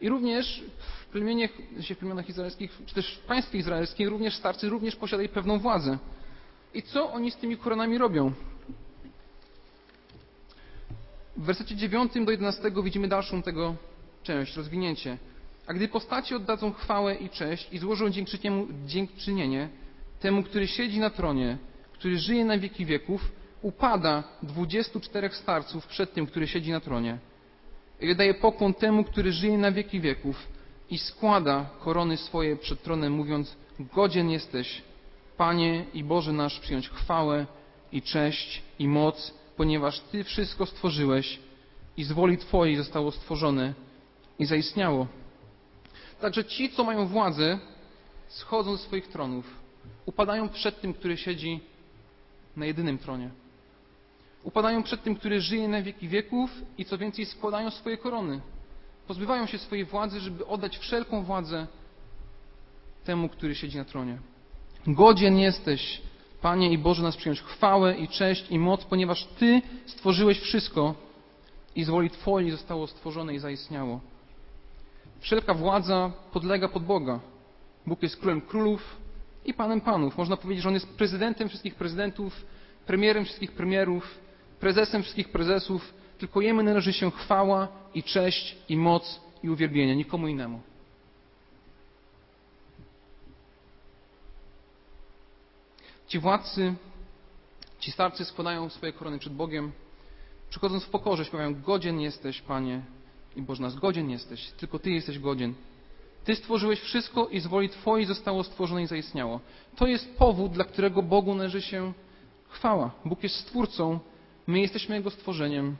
i 0.00 0.08
również 0.08 0.64
w, 0.78 1.06
plemieniach, 1.06 1.50
w 1.90 1.96
plemionach 1.96 2.28
izraelskich, 2.28 2.82
czy 2.86 2.94
też 2.94 3.14
w 3.16 3.26
państwie 3.26 3.58
izraelskim 3.58 4.08
również 4.08 4.36
starcy 4.36 4.68
również 4.68 4.96
posiadają 4.96 5.28
pewną 5.28 5.58
władzę. 5.58 5.98
I 6.74 6.82
co 6.82 7.12
oni 7.12 7.30
z 7.30 7.36
tymi 7.36 7.56
koronami 7.56 7.98
robią? 7.98 8.32
W 11.36 11.44
wersecie 11.44 11.76
9 11.76 12.12
do 12.24 12.30
11 12.30 12.72
widzimy 12.84 13.08
dalszą 13.08 13.42
tego 13.42 13.74
część, 14.22 14.56
rozwinięcie. 14.56 15.18
A 15.66 15.74
gdy 15.74 15.88
postaci 15.88 16.34
oddadzą 16.34 16.72
chwałę 16.72 17.14
i 17.14 17.30
cześć 17.30 17.68
i 17.72 17.78
złożą 17.78 18.06
dziękczynienie 18.86 19.68
temu, 20.20 20.42
który 20.42 20.68
siedzi 20.68 21.00
na 21.00 21.10
tronie, 21.10 21.58
który 22.02 22.18
żyje 22.18 22.44
na 22.44 22.58
wieki 22.58 22.86
wieków, 22.86 23.32
upada 23.62 24.24
dwudziestu 24.42 25.00
czterech 25.00 25.36
starców 25.36 25.86
przed 25.86 26.14
tym, 26.14 26.26
który 26.26 26.48
siedzi 26.48 26.70
na 26.70 26.80
tronie. 26.80 27.18
I 28.00 28.06
wydaje 28.06 28.34
pokłon 28.34 28.74
temu, 28.74 29.04
który 29.04 29.32
żyje 29.32 29.58
na 29.58 29.72
wieki 29.72 30.00
wieków 30.00 30.48
i 30.90 30.98
składa 30.98 31.66
korony 31.80 32.16
swoje 32.16 32.56
przed 32.56 32.82
tronem, 32.82 33.12
mówiąc, 33.12 33.56
godzien 33.80 34.30
jesteś, 34.30 34.82
Panie 35.36 35.84
i 35.94 36.04
Boże 36.04 36.32
nasz, 36.32 36.60
przyjąć 36.60 36.88
chwałę 36.88 37.46
i 37.92 38.02
cześć 38.02 38.62
i 38.78 38.88
moc, 38.88 39.34
ponieważ 39.56 40.00
Ty 40.00 40.24
wszystko 40.24 40.66
stworzyłeś 40.66 41.38
i 41.96 42.04
z 42.04 42.12
woli 42.12 42.38
Twojej 42.38 42.76
zostało 42.76 43.10
stworzone 43.10 43.74
i 44.38 44.44
zaistniało. 44.46 45.06
Także 46.20 46.44
ci, 46.44 46.70
co 46.70 46.84
mają 46.84 47.06
władzę, 47.06 47.58
schodzą 48.28 48.76
ze 48.76 48.82
swoich 48.82 49.08
tronów, 49.08 49.60
upadają 50.06 50.48
przed 50.48 50.80
tym, 50.80 50.94
który 50.94 51.16
siedzi 51.16 51.71
na 52.56 52.66
jedynym 52.66 52.98
tronie. 52.98 53.30
Upadają 54.44 54.82
przed 54.82 55.02
tym, 55.02 55.14
który 55.14 55.40
żyje 55.40 55.68
na 55.68 55.82
wieki 55.82 56.08
wieków 56.08 56.50
i 56.78 56.84
co 56.84 56.98
więcej 56.98 57.26
składają 57.26 57.70
swoje 57.70 57.96
korony. 57.96 58.40
Pozbywają 59.06 59.46
się 59.46 59.58
swojej 59.58 59.84
władzy, 59.84 60.20
żeby 60.20 60.46
oddać 60.46 60.78
wszelką 60.78 61.22
władzę 61.22 61.66
temu, 63.04 63.28
który 63.28 63.54
siedzi 63.54 63.78
na 63.78 63.84
tronie. 63.84 64.18
Godzien 64.86 65.38
jesteś, 65.38 66.02
Panie 66.40 66.72
i 66.72 66.78
Boże, 66.78 67.02
nas 67.02 67.16
przyjąć 67.16 67.40
chwałę 67.40 67.94
i 67.98 68.08
cześć 68.08 68.50
i 68.50 68.58
moc, 68.58 68.84
ponieważ 68.84 69.24
Ty 69.24 69.62
stworzyłeś 69.86 70.40
wszystko 70.40 70.94
i 71.76 71.84
z 71.84 71.88
woli 71.88 72.10
Twojej 72.10 72.50
zostało 72.50 72.86
stworzone 72.86 73.34
i 73.34 73.38
zaistniało. 73.38 74.00
Wszelka 75.20 75.54
władza 75.54 76.12
podlega 76.32 76.68
pod 76.68 76.84
Boga. 76.84 77.20
Bóg 77.86 78.02
jest 78.02 78.16
królem 78.16 78.40
królów 78.40 78.96
i 79.44 79.54
panem 79.54 79.80
panów. 79.80 80.18
Można 80.18 80.36
powiedzieć, 80.36 80.62
że 80.62 80.68
on 80.68 80.74
jest 80.74 80.88
prezydentem 80.88 81.48
wszystkich 81.48 81.74
prezydentów, 81.74 82.44
premierem 82.86 83.24
wszystkich 83.24 83.52
premierów, 83.52 84.18
prezesem 84.60 85.02
wszystkich 85.02 85.28
prezesów. 85.28 85.94
Tylko 86.18 86.40
jemu 86.40 86.62
należy 86.62 86.92
się 86.92 87.10
chwała 87.10 87.68
i 87.94 88.02
cześć 88.02 88.56
i 88.68 88.76
moc 88.76 89.20
i 89.42 89.50
uwielbienie, 89.50 89.96
nikomu 89.96 90.28
innemu. 90.28 90.60
Ci 96.06 96.18
władcy, 96.18 96.74
ci 97.80 97.92
starcy 97.92 98.24
składają 98.24 98.70
swoje 98.70 98.92
korony 98.92 99.18
przed 99.18 99.32
Bogiem, 99.32 99.72
przychodząc 100.50 100.84
w 100.84 100.90
pokorze, 100.90 101.24
śpiewają: 101.24 101.62
Godzien 101.62 102.00
jesteś, 102.00 102.40
Panie, 102.40 102.82
i 103.36 103.42
Boże 103.42 103.62
nas, 103.62 103.74
godzien 103.74 104.10
jesteś, 104.10 104.50
tylko 104.50 104.78
Ty 104.78 104.90
jesteś 104.90 105.18
godzien. 105.18 105.54
Ty 106.24 106.36
stworzyłeś 106.36 106.80
wszystko 106.80 107.28
i 107.28 107.40
z 107.40 107.46
woli 107.46 107.68
Twojej 107.68 108.06
zostało 108.06 108.44
stworzone 108.44 108.82
i 108.82 108.86
zaistniało. 108.86 109.40
To 109.76 109.86
jest 109.86 110.16
powód, 110.16 110.52
dla 110.52 110.64
którego 110.64 111.02
Bogu 111.02 111.34
należy 111.34 111.62
się 111.62 111.92
chwała. 112.48 112.90
Bóg 113.04 113.22
jest 113.22 113.36
Stwórcą, 113.36 113.98
my 114.46 114.60
jesteśmy 114.60 114.96
Jego 114.96 115.10
stworzeniem. 115.10 115.76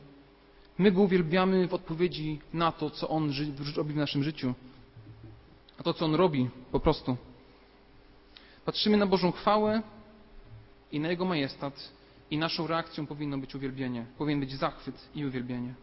My 0.79 0.93
Go 0.93 1.03
uwielbiamy 1.03 1.69
w 1.69 1.75
odpowiedzi 1.75 2.41
na 2.53 2.73
to, 2.73 2.91
co 2.91 3.09
On 3.09 3.33
robi 3.77 3.95
w 3.95 3.97
naszym 3.97 4.23
życiu. 4.23 4.55
A 5.79 5.83
to, 5.83 5.95
co 5.95 6.05
On 6.05 6.15
robi, 6.15 6.51
po 6.73 6.81
prostu. 6.81 7.17
Patrzymy 8.65 8.97
na 8.97 9.07
Bożą 9.07 9.33
chwałę 9.33 9.83
i 10.93 11.01
na 11.01 11.09
Jego 11.09 11.25
majestat 11.25 11.93
i 12.31 12.39
naszą 12.39 12.67
reakcją 12.67 13.07
powinno 13.07 13.39
być 13.39 13.55
uwielbienie. 13.55 14.07
Powinien 14.19 14.41
być 14.41 14.55
zachwyt 14.55 15.09
i 15.15 15.27
uwielbienie. 15.27 15.75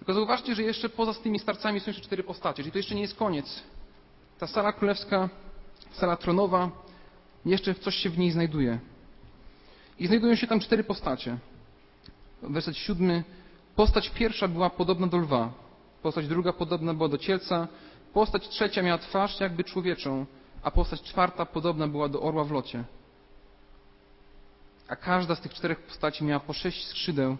Tylko 0.00 0.14
zauważcie, 0.14 0.54
że 0.54 0.62
jeszcze 0.62 0.88
poza 0.88 1.14
tymi 1.14 1.38
starcami 1.38 1.80
są 1.80 1.86
jeszcze 1.86 2.02
cztery 2.02 2.22
postacie, 2.22 2.62
czyli 2.62 2.72
to 2.72 2.78
jeszcze 2.78 2.94
nie 2.94 3.02
jest 3.02 3.16
koniec. 3.16 3.62
Ta 4.38 4.46
sala 4.46 4.72
królewska, 4.72 5.28
sala 5.92 6.16
tronowa, 6.16 6.70
jeszcze 7.46 7.74
coś 7.74 7.94
się 7.94 8.10
w 8.10 8.18
niej 8.18 8.30
znajduje. 8.30 8.78
I 9.98 10.06
znajdują 10.06 10.34
się 10.34 10.46
tam 10.46 10.60
cztery 10.60 10.84
postacie. 10.84 11.38
Werset 12.42 12.76
siódmy. 12.76 13.24
Postać 13.76 14.10
pierwsza 14.10 14.48
była 14.48 14.70
podobna 14.70 15.06
do 15.06 15.16
lwa. 15.16 15.52
Postać 16.02 16.28
druga 16.28 16.52
podobna 16.52 16.94
była 16.94 17.08
do 17.08 17.18
cielca. 17.18 17.68
Postać 18.12 18.48
trzecia 18.48 18.82
miała 18.82 18.98
twarz 18.98 19.40
jakby 19.40 19.64
człowieczą, 19.64 20.26
a 20.62 20.70
postać 20.70 21.02
czwarta 21.02 21.46
podobna 21.46 21.88
była 21.88 22.08
do 22.08 22.22
orła 22.22 22.44
w 22.44 22.50
locie. 22.50 22.84
A 24.88 24.96
każda 24.96 25.34
z 25.34 25.40
tych 25.40 25.54
czterech 25.54 25.82
postaci 25.82 26.24
miała 26.24 26.40
po 26.40 26.52
sześć 26.52 26.86
skrzydeł, 26.86 27.36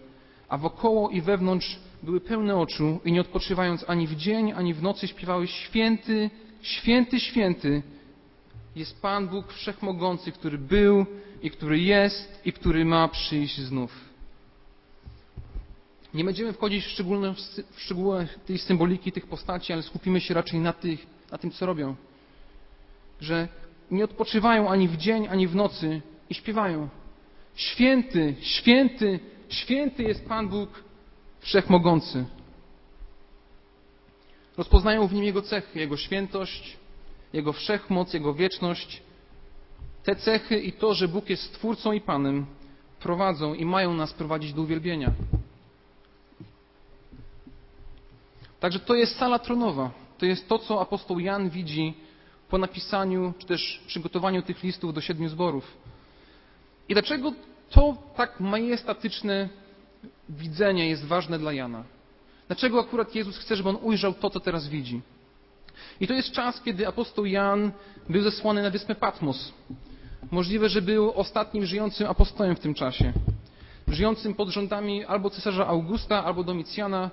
a 0.51 0.57
wokoło 0.57 1.09
i 1.09 1.21
wewnątrz 1.21 1.79
były 2.03 2.21
pełne 2.21 2.55
oczu 2.55 2.99
i 3.05 3.11
nie 3.11 3.21
odpoczywając 3.21 3.85
ani 3.87 4.07
w 4.07 4.15
dzień, 4.15 4.51
ani 4.51 4.73
w 4.73 4.81
nocy 4.81 5.07
śpiewały 5.07 5.47
święty, 5.47 6.29
święty, 6.61 7.19
święty 7.19 7.83
jest 8.75 9.01
Pan 9.01 9.27
Bóg 9.27 9.53
Wszechmogący, 9.53 10.31
który 10.31 10.57
był 10.57 11.05
i 11.41 11.51
który 11.51 11.79
jest 11.79 12.41
i 12.45 12.53
który 12.53 12.85
ma 12.85 13.07
przyjść 13.07 13.59
znów. 13.61 14.09
Nie 16.13 16.23
będziemy 16.23 16.53
wchodzić 16.53 16.85
w, 16.85 17.75
w 17.75 17.81
szczegóły 17.81 18.27
tej 18.45 18.57
symboliki 18.57 19.11
tych 19.11 19.27
postaci, 19.27 19.73
ale 19.73 19.83
skupimy 19.83 20.21
się 20.21 20.33
raczej 20.33 20.59
na, 20.59 20.73
tych, 20.73 21.05
na 21.31 21.37
tym, 21.37 21.51
co 21.51 21.65
robią. 21.65 21.95
Że 23.21 23.47
nie 23.91 24.03
odpoczywają 24.03 24.69
ani 24.69 24.87
w 24.87 24.97
dzień, 24.97 25.27
ani 25.27 25.47
w 25.47 25.55
nocy 25.55 26.01
i 26.29 26.33
śpiewają. 26.33 26.89
Święty, 27.55 28.35
święty, 28.41 29.19
Święty 29.51 30.03
jest 30.03 30.25
Pan 30.25 30.49
Bóg 30.49 30.83
Wszechmogący. 31.39 32.25
Rozpoznają 34.57 35.07
w 35.07 35.13
nim 35.13 35.23
Jego 35.23 35.41
cechy, 35.41 35.79
Jego 35.79 35.97
świętość, 35.97 36.77
Jego 37.33 37.53
wszechmoc, 37.53 38.13
Jego 38.13 38.33
wieczność. 38.33 39.01
Te 40.03 40.15
cechy 40.15 40.59
i 40.59 40.73
to, 40.73 40.93
że 40.93 41.07
Bóg 41.07 41.29
jest 41.29 41.43
Stwórcą 41.43 41.91
i 41.91 42.01
Panem, 42.01 42.45
prowadzą 42.99 43.53
i 43.53 43.65
mają 43.65 43.93
nas 43.93 44.13
prowadzić 44.13 44.53
do 44.53 44.61
uwielbienia. 44.61 45.11
Także 48.59 48.79
to 48.79 48.95
jest 48.95 49.17
sala 49.17 49.39
tronowa. 49.39 49.91
To 50.17 50.25
jest 50.25 50.47
to, 50.47 50.59
co 50.59 50.81
apostoł 50.81 51.19
Jan 51.19 51.49
widzi 51.49 51.93
po 52.49 52.57
napisaniu, 52.57 53.33
czy 53.39 53.47
też 53.47 53.83
przygotowaniu 53.87 54.41
tych 54.41 54.63
listów 54.63 54.93
do 54.93 55.01
siedmiu 55.01 55.29
zborów. 55.29 55.77
I 56.89 56.93
dlaczego 56.93 57.33
to 57.71 57.97
tak 58.15 58.39
majestatyczne 58.39 59.49
widzenie 60.29 60.89
jest 60.89 61.05
ważne 61.05 61.39
dla 61.39 61.53
Jana? 61.53 61.83
Dlaczego 62.47 62.79
akurat 62.79 63.15
Jezus 63.15 63.37
chce, 63.37 63.55
żeby 63.55 63.69
on 63.69 63.77
ujrzał 63.81 64.13
to, 64.13 64.29
co 64.29 64.39
teraz 64.39 64.67
widzi? 64.67 65.01
I 65.99 66.07
to 66.07 66.13
jest 66.13 66.31
czas, 66.31 66.61
kiedy 66.61 66.87
apostoł 66.87 67.25
Jan 67.25 67.71
był 68.09 68.23
zesłany 68.23 68.63
na 68.63 68.69
wyspę 68.69 68.95
Patmos. 68.95 69.53
Możliwe, 70.31 70.69
że 70.69 70.81
był 70.81 71.11
ostatnim 71.11 71.65
żyjącym 71.65 72.07
apostołem 72.07 72.55
w 72.55 72.59
tym 72.59 72.73
czasie. 72.73 73.13
Żyjącym 73.87 74.33
pod 74.33 74.49
rządami 74.49 75.05
albo 75.05 75.29
cesarza 75.29 75.67
Augusta, 75.67 76.23
albo 76.23 76.43
Domicjana, 76.43 77.09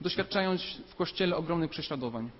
doświadczając 0.00 0.62
w 0.86 0.94
kościele 0.94 1.36
ogromnych 1.36 1.70
prześladowań. 1.70 2.30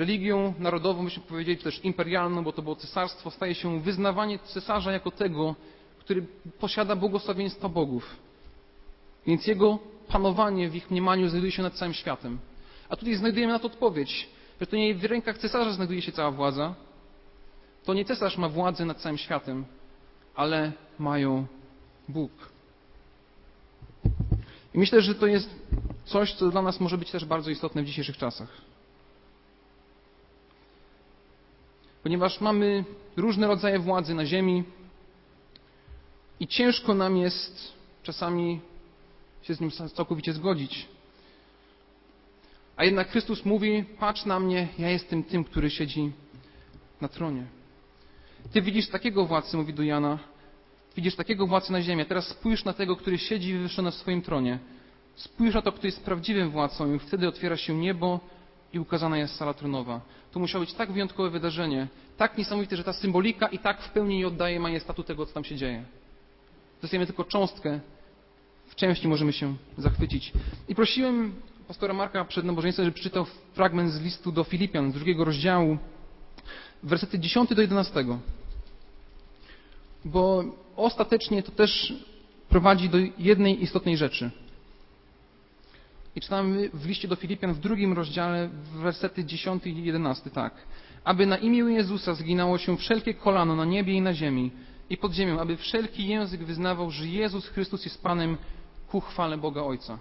Religią 0.00 0.54
narodową, 0.58 1.04
byśmy 1.04 1.22
powiedzieli, 1.22 1.58
też 1.58 1.84
imperialną, 1.84 2.44
bo 2.44 2.52
to 2.52 2.62
było 2.62 2.76
cesarstwo, 2.76 3.30
staje 3.30 3.54
się 3.54 3.80
wyznawanie 3.80 4.38
cesarza 4.38 4.92
jako 4.92 5.10
tego, 5.10 5.54
który 5.98 6.26
posiada 6.58 6.96
błogosławieństwa 6.96 7.68
bogów. 7.68 8.16
Więc 9.26 9.46
jego 9.46 9.78
panowanie 10.08 10.68
w 10.68 10.74
ich 10.76 10.90
mniemaniu 10.90 11.28
znajduje 11.28 11.52
się 11.52 11.62
nad 11.62 11.74
całym 11.74 11.94
światem. 11.94 12.38
A 12.88 12.96
tutaj 12.96 13.14
znajdujemy 13.14 13.52
na 13.52 13.58
to 13.58 13.66
odpowiedź, 13.66 14.28
że 14.60 14.66
to 14.66 14.76
nie 14.76 14.94
w 14.94 15.04
rękach 15.04 15.38
cesarza 15.38 15.72
znajduje 15.72 16.02
się 16.02 16.12
cała 16.12 16.30
władza. 16.30 16.74
To 17.84 17.94
nie 17.94 18.04
cesarz 18.04 18.38
ma 18.38 18.48
władzę 18.48 18.84
nad 18.84 18.98
całym 19.00 19.18
światem, 19.18 19.64
ale 20.34 20.72
mają 20.98 21.46
Bóg. 22.08 22.32
I 24.74 24.78
myślę, 24.78 25.02
że 25.02 25.14
to 25.14 25.26
jest 25.26 25.50
coś, 26.04 26.34
co 26.34 26.50
dla 26.50 26.62
nas 26.62 26.80
może 26.80 26.98
być 26.98 27.10
też 27.10 27.24
bardzo 27.24 27.50
istotne 27.50 27.82
w 27.82 27.86
dzisiejszych 27.86 28.16
czasach. 28.16 28.69
Ponieważ 32.02 32.40
mamy 32.40 32.84
różne 33.16 33.46
rodzaje 33.46 33.78
władzy 33.78 34.14
na 34.14 34.26
ziemi 34.26 34.64
i 36.40 36.46
ciężko 36.46 36.94
nam 36.94 37.16
jest 37.16 37.72
czasami 38.02 38.60
się 39.42 39.54
z 39.54 39.60
nim 39.60 39.70
całkowicie 39.70 40.32
zgodzić. 40.32 40.86
A 42.76 42.84
jednak 42.84 43.08
Chrystus 43.08 43.44
mówi: 43.44 43.84
Patrz 43.98 44.24
na 44.24 44.40
mnie, 44.40 44.68
ja 44.78 44.90
jestem 44.90 45.24
tym, 45.24 45.44
który 45.44 45.70
siedzi 45.70 46.12
na 47.00 47.08
tronie. 47.08 47.46
Ty 48.52 48.62
widzisz 48.62 48.88
takiego 48.88 49.26
władcę, 49.26 49.56
mówi 49.56 49.74
do 49.74 49.82
Jana, 49.82 50.18
widzisz 50.96 51.16
takiego 51.16 51.46
władcę 51.46 51.72
na 51.72 51.82
ziemi. 51.82 52.02
A 52.02 52.04
teraz 52.04 52.28
spójrz 52.28 52.64
na 52.64 52.72
tego, 52.72 52.96
który 52.96 53.18
siedzi 53.18 53.52
wywyższony 53.52 53.90
w 53.90 53.94
swoim 53.94 54.22
tronie. 54.22 54.58
Spójrz 55.14 55.54
na 55.54 55.62
to, 55.62 55.72
kto 55.72 55.86
jest 55.86 56.04
prawdziwym 56.04 56.50
władcą, 56.50 56.94
i 56.94 56.98
wtedy 56.98 57.28
otwiera 57.28 57.56
się 57.56 57.74
niebo 57.74 58.20
i 58.72 58.78
ukazana 58.78 59.18
jest 59.18 59.36
sala 59.36 59.54
tronowa. 59.54 60.00
To 60.32 60.40
musiało 60.40 60.64
być 60.64 60.74
tak 60.74 60.92
wyjątkowe 60.92 61.30
wydarzenie, 61.30 61.88
tak 62.16 62.38
niesamowite, 62.38 62.76
że 62.76 62.84
ta 62.84 62.92
symbolika 62.92 63.48
i 63.48 63.58
tak 63.58 63.82
w 63.82 63.90
pełni 63.90 64.18
nie 64.18 64.26
oddaje 64.26 64.60
majestatu 64.60 65.02
tego, 65.02 65.26
co 65.26 65.34
tam 65.34 65.44
się 65.44 65.56
dzieje. 65.56 65.84
Dostajemy 66.82 67.06
tylko 67.06 67.24
cząstkę 67.24 67.80
w 68.66 68.74
części 68.74 69.08
możemy 69.08 69.32
się 69.32 69.54
zachwycić. 69.78 70.32
I 70.68 70.74
prosiłem 70.74 71.34
pastora 71.68 71.94
Marka 71.94 72.24
przed 72.24 72.44
nabożeństwem, 72.44 72.84
żeby 72.84 72.94
przeczytał 72.94 73.26
fragment 73.52 73.92
z 73.92 74.00
listu 74.00 74.32
do 74.32 74.44
Filipian, 74.44 74.90
z 74.90 74.94
drugiego 74.94 75.24
rozdziału, 75.24 75.78
wersety 76.82 77.18
10 77.18 77.54
do 77.54 77.62
11. 77.62 78.04
Bo 80.04 80.44
ostatecznie 80.76 81.42
to 81.42 81.52
też 81.52 81.94
prowadzi 82.48 82.88
do 82.88 82.98
jednej 83.18 83.62
istotnej 83.62 83.96
rzeczy. 83.96 84.30
I 86.16 86.20
czytamy 86.20 86.70
w 86.74 86.86
liście 86.86 87.08
do 87.08 87.16
Filipian 87.16 87.54
w 87.54 87.58
drugim 87.58 87.92
rozdziale, 87.92 88.50
wersety 88.74 89.24
10 89.24 89.66
i 89.66 89.84
11, 89.84 90.30
tak. 90.30 90.54
Aby 91.04 91.26
na 91.26 91.36
imię 91.36 91.58
Jezusa 91.58 92.14
zginało 92.14 92.58
się 92.58 92.76
wszelkie 92.76 93.14
kolano 93.14 93.56
na 93.56 93.64
niebie 93.64 93.92
i 93.92 94.00
na 94.00 94.14
ziemi 94.14 94.50
i 94.90 94.96
pod 94.96 95.12
ziemią, 95.12 95.40
aby 95.40 95.56
wszelki 95.56 96.08
język 96.08 96.44
wyznawał, 96.44 96.90
że 96.90 97.06
Jezus 97.06 97.48
Chrystus 97.48 97.84
jest 97.84 98.02
Panem 98.02 98.36
ku 98.88 99.00
chwale 99.00 99.38
Boga 99.38 99.62
Ojca. 99.62 99.98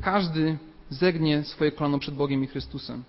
Każdy 0.00 0.58
zegnie 0.90 1.44
swoje 1.44 1.72
kolano 1.72 1.98
przed 1.98 2.14
Bogiem 2.14 2.44
i 2.44 2.46
Chrystusem. 2.46 3.04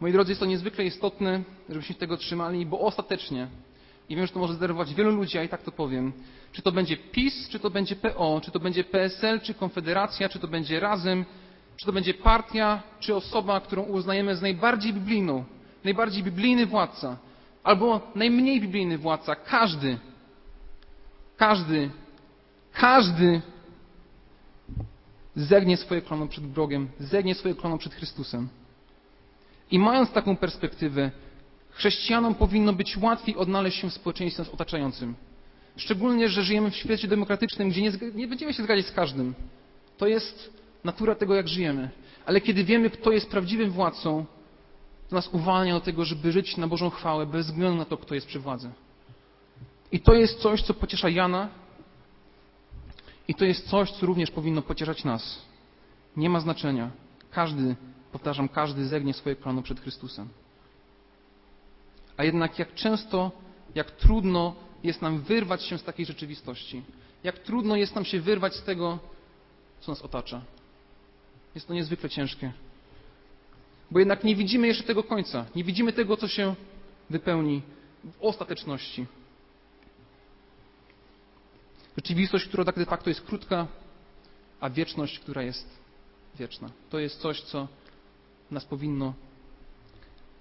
Moi 0.00 0.12
drodzy, 0.12 0.30
jest 0.30 0.40
to 0.40 0.46
niezwykle 0.46 0.84
istotne, 0.84 1.42
żebyśmy 1.68 1.94
się 1.94 2.00
tego 2.00 2.16
trzymali, 2.16 2.66
bo 2.66 2.80
ostatecznie, 2.80 3.48
i 4.08 4.16
wiem, 4.16 4.26
że 4.26 4.32
to 4.32 4.38
może 4.38 4.54
zdenerwować 4.54 4.94
wielu 4.94 5.10
ludzi, 5.10 5.38
a 5.38 5.42
i 5.42 5.48
tak 5.48 5.62
to 5.62 5.72
powiem, 5.72 6.12
czy 6.52 6.62
to 6.62 6.72
będzie 6.72 6.96
PiS, 6.96 7.48
czy 7.48 7.58
to 7.58 7.70
będzie 7.70 7.96
PO, 7.96 8.40
czy 8.44 8.50
to 8.50 8.60
będzie 8.60 8.84
PSL, 8.84 9.40
czy 9.40 9.54
Konfederacja, 9.54 10.28
czy 10.28 10.38
to 10.38 10.48
będzie 10.48 10.80
Razem, 10.80 11.24
czy 11.76 11.86
to 11.86 11.92
będzie 11.92 12.14
partia, 12.14 12.82
czy 13.00 13.14
osoba, 13.14 13.60
którą 13.60 13.82
uznajemy 13.82 14.36
za 14.36 14.42
najbardziej 14.42 14.92
biblijną, 14.92 15.44
najbardziej 15.84 16.22
biblijny 16.22 16.66
władca, 16.66 17.16
albo 17.64 18.00
najmniej 18.14 18.60
biblijny 18.60 18.98
władca, 18.98 19.34
każdy 19.34 19.98
każdy, 21.38 21.90
każdy 22.72 23.42
zegnie 25.36 25.76
swoje 25.76 26.02
klono 26.02 26.26
przed 26.26 26.46
Bogiem, 26.46 26.88
zegnie 27.00 27.34
swoje 27.34 27.54
klono 27.54 27.78
przed 27.78 27.94
Chrystusem. 27.94 28.48
I 29.70 29.78
mając 29.78 30.12
taką 30.12 30.36
perspektywę, 30.36 31.10
chrześcijanom 31.78 32.34
powinno 32.34 32.72
być 32.72 32.96
łatwiej 32.96 33.36
odnaleźć 33.36 33.80
się 33.80 33.90
w 33.90 33.94
społeczeństwie 33.94 34.42
otaczającym. 34.52 35.14
Szczególnie, 35.76 36.28
że 36.28 36.42
żyjemy 36.42 36.70
w 36.70 36.76
świecie 36.76 37.08
demokratycznym, 37.08 37.70
gdzie 37.70 37.82
nie, 37.82 37.92
nie 38.14 38.28
będziemy 38.28 38.54
się 38.54 38.62
zgadzać 38.62 38.86
z 38.86 38.92
każdym. 38.92 39.34
To 39.98 40.06
jest 40.06 40.52
natura 40.84 41.14
tego, 41.14 41.34
jak 41.34 41.48
żyjemy. 41.48 41.90
Ale 42.26 42.40
kiedy 42.40 42.64
wiemy, 42.64 42.90
kto 42.90 43.12
jest 43.12 43.30
prawdziwym 43.30 43.70
władcą, 43.70 44.26
to 45.08 45.16
nas 45.16 45.28
uwalnia 45.28 45.74
do 45.74 45.80
tego, 45.80 46.04
żeby 46.04 46.32
żyć 46.32 46.56
na 46.56 46.66
Bożą 46.68 46.90
chwałę, 46.90 47.26
bez 47.26 47.46
względu 47.46 47.78
na 47.78 47.84
to, 47.84 47.96
kto 47.96 48.14
jest 48.14 48.26
przy 48.26 48.40
władzy. 48.40 48.70
I 49.92 50.00
to 50.00 50.14
jest 50.14 50.38
coś, 50.38 50.62
co 50.62 50.74
pociesza 50.74 51.08
Jana 51.08 51.48
i 53.28 53.34
to 53.34 53.44
jest 53.44 53.68
coś, 53.68 53.90
co 53.90 54.06
również 54.06 54.30
powinno 54.30 54.62
pocieszać 54.62 55.04
nas. 55.04 55.42
Nie 56.16 56.30
ma 56.30 56.40
znaczenia. 56.40 56.90
Każdy, 57.30 57.76
powtarzam, 58.12 58.48
każdy 58.48 58.86
zegnie 58.86 59.14
swoje 59.14 59.36
kolano 59.36 59.62
przed 59.62 59.80
Chrystusem. 59.80 60.28
A 62.18 62.24
jednak 62.24 62.58
jak 62.58 62.74
często, 62.74 63.30
jak 63.74 63.90
trudno 63.90 64.54
jest 64.84 65.02
nam 65.02 65.20
wyrwać 65.20 65.62
się 65.62 65.78
z 65.78 65.84
takiej 65.84 66.06
rzeczywistości. 66.06 66.82
Jak 67.24 67.38
trudno 67.38 67.76
jest 67.76 67.94
nam 67.94 68.04
się 68.04 68.20
wyrwać 68.20 68.54
z 68.54 68.62
tego, 68.62 68.98
co 69.80 69.92
nas 69.92 70.02
otacza. 70.02 70.42
Jest 71.54 71.68
to 71.68 71.74
niezwykle 71.74 72.10
ciężkie. 72.10 72.52
Bo 73.90 73.98
jednak 73.98 74.24
nie 74.24 74.36
widzimy 74.36 74.66
jeszcze 74.66 74.84
tego 74.84 75.02
końca. 75.02 75.46
Nie 75.54 75.64
widzimy 75.64 75.92
tego, 75.92 76.16
co 76.16 76.28
się 76.28 76.54
wypełni 77.10 77.62
w 78.04 78.22
ostateczności. 78.22 79.06
Rzeczywistość, 81.96 82.44
która 82.48 82.64
tak 82.64 82.76
de 82.76 82.86
facto 82.86 83.10
jest 83.10 83.22
krótka, 83.22 83.66
a 84.60 84.70
wieczność, 84.70 85.18
która 85.18 85.42
jest 85.42 85.68
wieczna. 86.38 86.70
To 86.90 86.98
jest 86.98 87.20
coś, 87.20 87.40
co 87.42 87.68
nas 88.50 88.64
powinno 88.64 89.14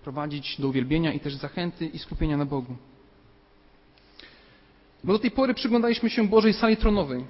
prowadzić 0.03 0.61
do 0.61 0.67
uwielbienia 0.67 1.13
i 1.13 1.19
też 1.19 1.35
zachęty 1.35 1.85
i 1.85 1.99
skupienia 1.99 2.37
na 2.37 2.45
Bogu. 2.45 2.75
Bo 5.03 5.13
do 5.13 5.19
tej 5.19 5.31
pory 5.31 5.53
przyglądaliśmy 5.53 6.09
się 6.09 6.27
Bożej 6.27 6.53
sali 6.53 6.77
tronowej, 6.77 7.25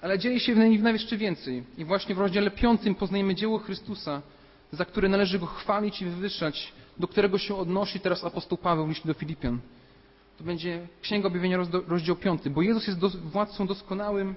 ale 0.00 0.18
dzieje 0.18 0.40
się 0.40 0.54
w 0.54 0.58
niej 0.58 0.82
jeszcze 0.82 1.16
więcej. 1.16 1.62
I 1.78 1.84
właśnie 1.84 2.14
w 2.14 2.18
rozdziale 2.18 2.50
piątym 2.50 2.94
poznajemy 2.94 3.34
dzieło 3.34 3.58
Chrystusa, 3.58 4.22
za 4.72 4.84
które 4.84 5.08
należy 5.08 5.38
Go 5.38 5.46
chwalić 5.46 6.02
i 6.02 6.04
wywyższać, 6.04 6.72
do 6.98 7.08
którego 7.08 7.38
się 7.38 7.56
odnosi 7.56 8.00
teraz 8.00 8.24
apostoł 8.24 8.58
Paweł 8.58 8.86
w 8.86 8.88
liście 8.88 9.08
do 9.08 9.14
Filipian 9.14 9.60
to 10.38 10.44
będzie 10.44 10.88
Księga 11.02 11.28
Objawienia, 11.28 11.58
rozdział 11.88 12.16
5, 12.16 12.48
bo 12.48 12.62
Jezus 12.62 12.86
jest 12.86 12.98
władcą 13.16 13.66
doskonałym 13.66 14.34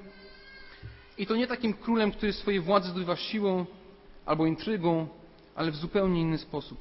i 1.18 1.28
to 1.28 1.36
nie 1.36 1.48
takim 1.48 1.74
królem, 1.74 2.12
który 2.12 2.34
swojej 2.34 2.60
władzy 2.60 2.90
zdobywa 2.90 3.16
siłą 3.16 3.66
albo 4.26 4.46
intrygą, 4.46 5.08
ale 5.56 5.72
w 5.72 5.76
zupełnie 5.76 6.22
inny 6.22 6.38
sposób. 6.38 6.80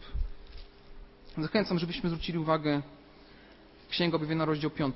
Zachęcam, 1.39 1.79
żebyśmy 1.79 2.11
zwrócili 2.11 2.39
uwagę 2.39 2.83
Księga 3.91 4.17
Objawienia, 4.17 4.45
rozdział 4.45 4.71
5. 4.71 4.95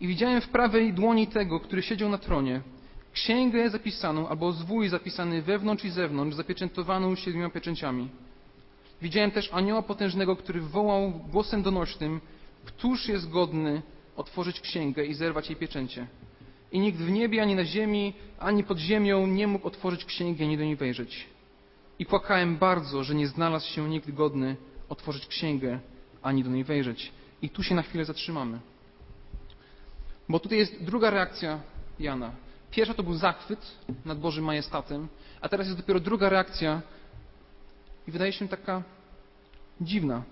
I 0.00 0.06
widziałem 0.06 0.40
w 0.40 0.48
prawej 0.48 0.92
dłoni 0.92 1.26
tego, 1.26 1.60
który 1.60 1.82
siedział 1.82 2.08
na 2.08 2.18
tronie, 2.18 2.60
księgę 3.12 3.70
zapisaną 3.70 4.28
albo 4.28 4.52
zwój 4.52 4.88
zapisany 4.88 5.42
wewnątrz 5.42 5.84
i 5.84 5.90
zewnątrz, 5.90 6.36
zapieczętowaną 6.36 7.14
siedmioma 7.14 7.50
pieczęciami. 7.50 8.08
Widziałem 9.02 9.30
też 9.30 9.52
anioła 9.52 9.82
potężnego, 9.82 10.36
który 10.36 10.60
wołał 10.60 11.10
głosem 11.10 11.62
donośnym, 11.62 12.20
któż 12.64 13.08
jest 13.08 13.30
godny 13.30 13.82
otworzyć 14.16 14.60
księgę 14.60 15.04
i 15.04 15.14
zerwać 15.14 15.48
jej 15.48 15.56
pieczęcie. 15.56 16.06
I 16.74 16.80
nikt 16.80 16.98
w 16.98 17.10
niebie, 17.10 17.42
ani 17.42 17.54
na 17.54 17.64
ziemi, 17.64 18.14
ani 18.38 18.64
pod 18.64 18.78
ziemią 18.78 19.26
nie 19.26 19.46
mógł 19.46 19.66
otworzyć 19.66 20.04
księgi, 20.04 20.44
ani 20.44 20.58
do 20.58 20.64
niej 20.64 20.76
wejrzeć. 20.76 21.26
I 21.98 22.06
płakałem 22.06 22.56
bardzo, 22.56 23.04
że 23.04 23.14
nie 23.14 23.28
znalazł 23.28 23.66
się 23.66 23.88
nikt 23.88 24.10
godny 24.10 24.56
otworzyć 24.88 25.26
księgę, 25.26 25.78
ani 26.22 26.44
do 26.44 26.50
niej 26.50 26.64
wejrzeć. 26.64 27.12
I 27.42 27.50
tu 27.50 27.62
się 27.62 27.74
na 27.74 27.82
chwilę 27.82 28.04
zatrzymamy. 28.04 28.60
Bo 30.28 30.40
tutaj 30.40 30.58
jest 30.58 30.84
druga 30.84 31.10
reakcja 31.10 31.60
Jana. 31.98 32.32
Pierwsza 32.70 32.94
to 32.94 33.02
był 33.02 33.14
zachwyt 33.14 33.76
nad 34.04 34.18
Bożym 34.18 34.44
majestatem, 34.44 35.08
a 35.40 35.48
teraz 35.48 35.66
jest 35.66 35.78
dopiero 35.78 36.00
druga 36.00 36.28
reakcja 36.28 36.82
i 38.08 38.10
wydaje 38.10 38.32
się 38.32 38.48
taka 38.48 38.82
dziwna. 39.80 40.22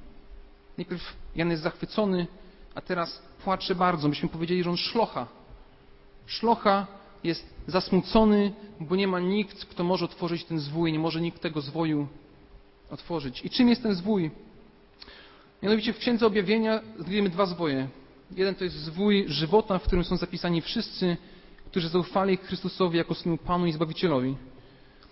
Najpierw 0.79 1.17
Jan 1.37 1.51
jest 1.51 1.63
zachwycony, 1.63 2.27
a 2.75 2.81
teraz 2.81 3.23
płacze 3.45 3.75
bardzo. 3.75 4.09
Myśmy 4.09 4.29
powiedzieli, 4.29 4.63
że 4.63 4.71
on 4.71 4.77
szlocha. 4.77 5.42
Szlocha 6.27 6.87
jest 7.25 7.55
zasmucony, 7.67 8.53
bo 8.81 8.97
nie 8.97 9.09
ma 9.09 9.21
nikt, 9.21 9.65
kto 9.65 9.85
może 9.85 10.05
otworzyć 10.05 10.45
ten 10.45 10.59
zwój, 10.59 10.93
nie 10.93 10.99
może 10.99 11.21
nikt 11.21 11.41
tego 11.43 11.61
zwoju 11.61 12.09
otworzyć. 12.91 13.45
I 13.45 13.51
czym 13.51 13.69
jest 13.69 13.83
ten 13.83 13.95
zwój? 13.95 14.31
Mianowicie 15.63 15.93
w 15.93 15.99
Księdze 15.99 16.27
Objawienia 16.27 16.81
znajdujemy 16.97 17.29
dwa 17.29 17.47
zwoje. 17.47 17.89
Jeden 18.37 18.55
to 18.55 18.65
jest 18.65 18.77
zwój 18.77 19.25
żywota, 19.29 19.79
w 19.79 19.83
którym 19.83 20.05
są 20.05 20.17
zapisani 20.17 20.63
wszyscy, 20.63 21.17
którzy 21.67 21.89
zaufali 21.89 22.37
Chrystusowi 22.37 22.99
jako 22.99 23.15
swojemu 23.15 23.39
Panu 23.39 23.67
i 23.67 23.73
Zbawicielowi. 23.73 24.37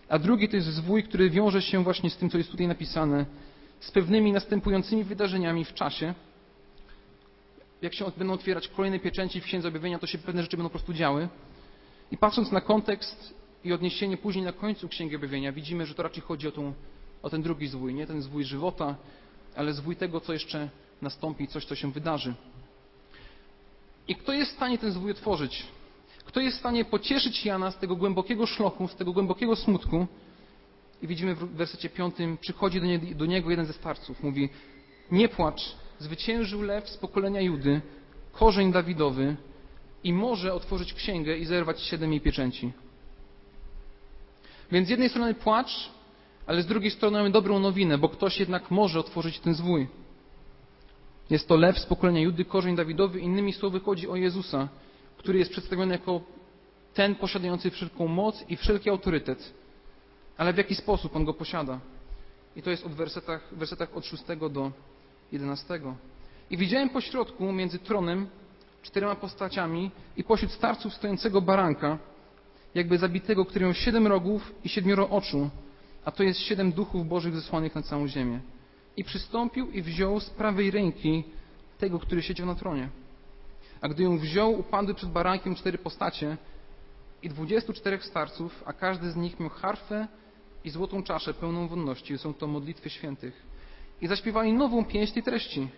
A 0.08 0.18
drugi 0.18 0.48
to 0.48 0.56
jest 0.56 0.68
zwój, 0.68 1.02
który 1.02 1.30
wiąże 1.30 1.62
się 1.62 1.84
właśnie 1.84 2.10
z 2.10 2.16
tym, 2.16 2.30
co 2.30 2.38
jest 2.38 2.50
tutaj 2.50 2.66
napisane, 2.66 3.26
z 3.80 3.90
pewnymi 3.90 4.32
następującymi 4.32 5.04
wydarzeniami 5.04 5.64
w 5.64 5.74
czasie. 5.74 6.14
Jak 7.82 7.94
się 7.94 8.04
będą 8.16 8.34
otwierać 8.34 8.68
kolejne 8.68 8.98
pieczęci 8.98 9.40
w 9.40 9.44
Księdze 9.44 9.68
Objawienia, 9.68 9.98
to 9.98 10.06
się 10.06 10.18
pewne 10.18 10.42
rzeczy 10.42 10.56
będą 10.56 10.68
po 10.68 10.72
prostu 10.72 10.92
działy. 10.92 11.28
I 12.10 12.16
patrząc 12.16 12.52
na 12.52 12.60
kontekst 12.60 13.34
i 13.64 13.72
odniesienie 13.72 14.16
później 14.16 14.44
na 14.44 14.52
końcu 14.52 14.88
Księgi 14.88 15.16
Objawienia, 15.16 15.52
widzimy, 15.52 15.86
że 15.86 15.94
to 15.94 16.02
raczej 16.02 16.22
chodzi 16.22 16.48
o, 16.48 16.52
tą, 16.52 16.72
o 17.22 17.30
ten 17.30 17.42
drugi 17.42 17.68
zwój, 17.68 17.94
nie 17.94 18.06
ten 18.06 18.22
zwój 18.22 18.44
żywota, 18.44 18.96
ale 19.56 19.72
zwój 19.72 19.96
tego, 19.96 20.20
co 20.20 20.32
jeszcze 20.32 20.68
nastąpi, 21.02 21.48
coś, 21.48 21.64
co 21.64 21.74
się 21.74 21.92
wydarzy. 21.92 22.34
I 24.08 24.16
kto 24.16 24.32
jest 24.32 24.52
w 24.52 24.54
stanie 24.54 24.78
ten 24.78 24.92
zwój 24.92 25.10
otworzyć? 25.10 25.66
Kto 26.24 26.40
jest 26.40 26.56
w 26.56 26.60
stanie 26.60 26.84
pocieszyć 26.84 27.44
Jana 27.44 27.70
z 27.70 27.78
tego 27.78 27.96
głębokiego 27.96 28.46
szloku, 28.46 28.88
z 28.88 28.94
tego 28.94 29.12
głębokiego 29.12 29.56
smutku? 29.56 30.06
I 31.02 31.06
widzimy 31.06 31.34
w 31.34 31.38
wersecie 31.38 31.88
piątym, 31.88 32.38
przychodzi 32.38 32.80
do, 32.80 32.86
nie, 32.86 32.98
do 32.98 33.26
niego 33.26 33.50
jeden 33.50 33.66
ze 33.66 33.72
starców, 33.72 34.22
mówi 34.22 34.48
nie 35.10 35.28
płacz, 35.28 35.76
zwyciężył 36.00 36.62
lew 36.62 36.88
z 36.88 36.96
pokolenia 36.96 37.40
Judy, 37.40 37.80
korzeń 38.32 38.72
Dawidowy 38.72 39.36
i 40.04 40.12
może 40.12 40.54
otworzyć 40.54 40.94
księgę 40.94 41.36
i 41.36 41.46
zerwać 41.46 41.82
siedem 41.82 42.12
jej 42.12 42.20
pieczęci. 42.20 42.72
Więc 44.72 44.86
z 44.86 44.90
jednej 44.90 45.08
strony 45.08 45.34
płacz, 45.34 45.90
ale 46.46 46.62
z 46.62 46.66
drugiej 46.66 46.90
strony 46.90 47.18
mamy 47.18 47.30
dobrą 47.30 47.58
nowinę, 47.58 47.98
bo 47.98 48.08
ktoś 48.08 48.40
jednak 48.40 48.70
może 48.70 49.00
otworzyć 49.00 49.40
ten 49.40 49.54
zwój. 49.54 49.88
Jest 51.30 51.48
to 51.48 51.56
lew 51.56 51.78
z 51.78 51.86
pokolenia 51.86 52.20
Judy, 52.20 52.44
korzeń 52.44 52.76
Dawidowy. 52.76 53.20
Innymi 53.20 53.52
słowy 53.52 53.80
chodzi 53.80 54.08
o 54.08 54.16
Jezusa, 54.16 54.68
który 55.16 55.38
jest 55.38 55.50
przedstawiony 55.50 55.92
jako 55.92 56.20
ten 56.94 57.14
posiadający 57.14 57.70
wszelką 57.70 58.08
moc 58.08 58.44
i 58.48 58.56
wszelki 58.56 58.90
autorytet. 58.90 59.54
Ale 60.36 60.52
w 60.52 60.56
jaki 60.56 60.74
sposób 60.74 61.16
on 61.16 61.24
go 61.24 61.34
posiada? 61.34 61.80
I 62.56 62.62
to 62.62 62.70
jest 62.70 62.86
od 62.86 62.92
wersetach, 62.92 63.48
wersetach 63.52 63.96
od 63.96 64.06
6 64.06 64.22
do 64.50 64.72
11. 65.32 65.80
I 66.50 66.56
widziałem 66.56 66.90
po 66.90 67.00
środku 67.00 67.52
między 67.52 67.78
tronem 67.78 68.26
czterema 68.82 69.14
postaciami 69.14 69.90
i 70.16 70.24
pośród 70.24 70.52
starców 70.52 70.94
stojącego 70.94 71.42
baranka, 71.42 71.98
jakby 72.74 72.98
zabitego, 72.98 73.44
który 73.44 73.64
miał 73.64 73.74
siedem 73.74 74.06
rogów 74.06 74.54
i 74.64 74.68
siedmioro 74.68 75.08
oczu, 75.10 75.50
a 76.04 76.10
to 76.10 76.22
jest 76.22 76.40
siedem 76.40 76.72
duchów 76.72 77.08
bożych 77.08 77.34
zesłanych 77.34 77.74
na 77.74 77.82
całą 77.82 78.08
ziemię. 78.08 78.40
I 78.96 79.04
przystąpił 79.04 79.70
i 79.70 79.82
wziął 79.82 80.20
z 80.20 80.30
prawej 80.30 80.70
ręki 80.70 81.24
tego, 81.78 81.98
który 81.98 82.22
siedział 82.22 82.46
na 82.46 82.54
tronie. 82.54 82.88
A 83.80 83.88
gdy 83.88 84.02
ją 84.02 84.18
wziął, 84.18 84.58
upadły 84.58 84.94
przed 84.94 85.10
barankiem 85.10 85.54
cztery 85.54 85.78
postacie 85.78 86.36
i 87.22 87.28
dwudziestu 87.28 87.72
czterech 87.72 88.04
starców, 88.04 88.62
a 88.66 88.72
każdy 88.72 89.10
z 89.10 89.16
nich 89.16 89.40
miał 89.40 89.48
harfę 89.48 90.08
i 90.64 90.70
złotą 90.70 91.02
czaszę 91.02 91.34
pełną 91.34 91.68
wonności. 91.68 92.18
Są 92.18 92.34
to 92.34 92.46
modlitwy 92.46 92.90
świętych. 92.90 93.49
I 94.02 94.06
zaśpiewali 94.06 94.52
nową 94.52 94.84
pieśń 94.84 95.14
tej 95.14 95.22
treści. 95.22 95.68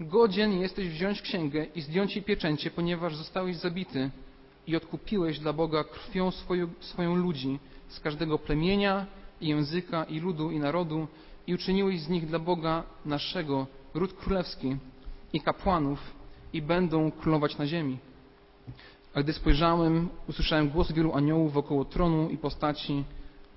Godzien 0.00 0.60
jesteś 0.60 0.88
wziąć 0.88 1.22
księgę 1.22 1.66
i 1.74 1.80
zdjąć 1.80 2.16
jej 2.16 2.24
pieczęcie, 2.24 2.70
ponieważ 2.70 3.16
zostałeś 3.16 3.56
zabity 3.56 4.10
i 4.66 4.76
odkupiłeś 4.76 5.38
dla 5.38 5.52
Boga 5.52 5.84
krwią 5.84 6.30
swoją, 6.30 6.68
swoją 6.80 7.14
ludzi 7.14 7.58
z 7.88 8.00
każdego 8.00 8.38
plemienia 8.38 9.06
i 9.40 9.48
języka 9.48 10.04
i 10.04 10.20
ludu 10.20 10.50
i 10.50 10.58
narodu 10.58 11.06
i 11.46 11.54
uczyniłeś 11.54 12.00
z 12.00 12.08
nich 12.08 12.26
dla 12.26 12.38
Boga 12.38 12.82
naszego 13.04 13.66
ród 13.94 14.12
królewski 14.12 14.76
i 15.32 15.40
kapłanów 15.40 15.98
i 16.52 16.62
będą 16.62 17.10
królować 17.10 17.58
na 17.58 17.66
ziemi. 17.66 17.98
A 19.14 19.22
gdy 19.22 19.32
spojrzałem, 19.32 20.08
usłyszałem 20.28 20.68
głos 20.68 20.92
wielu 20.92 21.14
aniołów 21.14 21.52
wokoło 21.52 21.84
tronu 21.84 22.30
i 22.30 22.38
postaci 22.38 23.04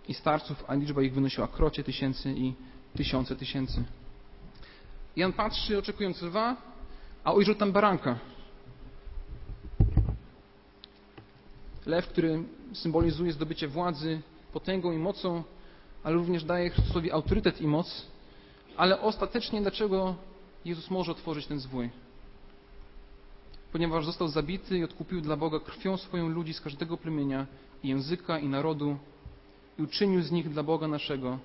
i 0.07 0.13
starców, 0.13 0.63
a 0.67 0.73
liczba 0.73 1.01
ich 1.01 1.13
wynosiła 1.13 1.47
krocie 1.47 1.83
tysięcy 1.83 2.33
i 2.37 2.53
tysiące 2.95 3.35
tysięcy. 3.35 3.83
Jan 5.15 5.33
patrzy, 5.33 5.77
oczekując 5.77 6.21
lwa, 6.21 6.55
a 7.23 7.31
ujrzał 7.31 7.55
tam 7.55 7.71
baranka. 7.71 8.19
Lew, 11.85 12.07
który 12.07 12.43
symbolizuje 12.73 13.33
zdobycie 13.33 13.67
władzy, 13.67 14.21
potęgą 14.53 14.91
i 14.91 14.97
mocą, 14.97 15.43
ale 16.03 16.15
również 16.15 16.43
daje 16.43 16.69
Chrystusowi 16.69 17.11
autorytet 17.11 17.61
i 17.61 17.67
moc. 17.67 18.07
Ale 18.77 19.01
ostatecznie 19.01 19.61
dlaczego 19.61 20.15
Jezus 20.65 20.89
może 20.89 21.11
otworzyć 21.11 21.47
ten 21.47 21.59
zwój? 21.59 21.89
Ponieważ 23.71 24.05
został 24.05 24.27
zabity 24.27 24.77
i 24.77 24.83
odkupił 24.83 25.21
dla 25.21 25.37
Boga 25.37 25.59
krwią 25.59 25.97
swoją 25.97 26.29
ludzi 26.29 26.53
z 26.53 26.61
każdego 26.61 26.97
plemienia, 26.97 27.47
i 27.83 27.89
języka 27.89 28.39
i 28.39 28.47
narodu 28.47 28.97
i 29.79 29.81
uczynił 29.81 30.21
z 30.21 30.31
nich 30.31 30.49
dla 30.49 30.63
Boga 30.63 30.87
naszego 30.87 31.39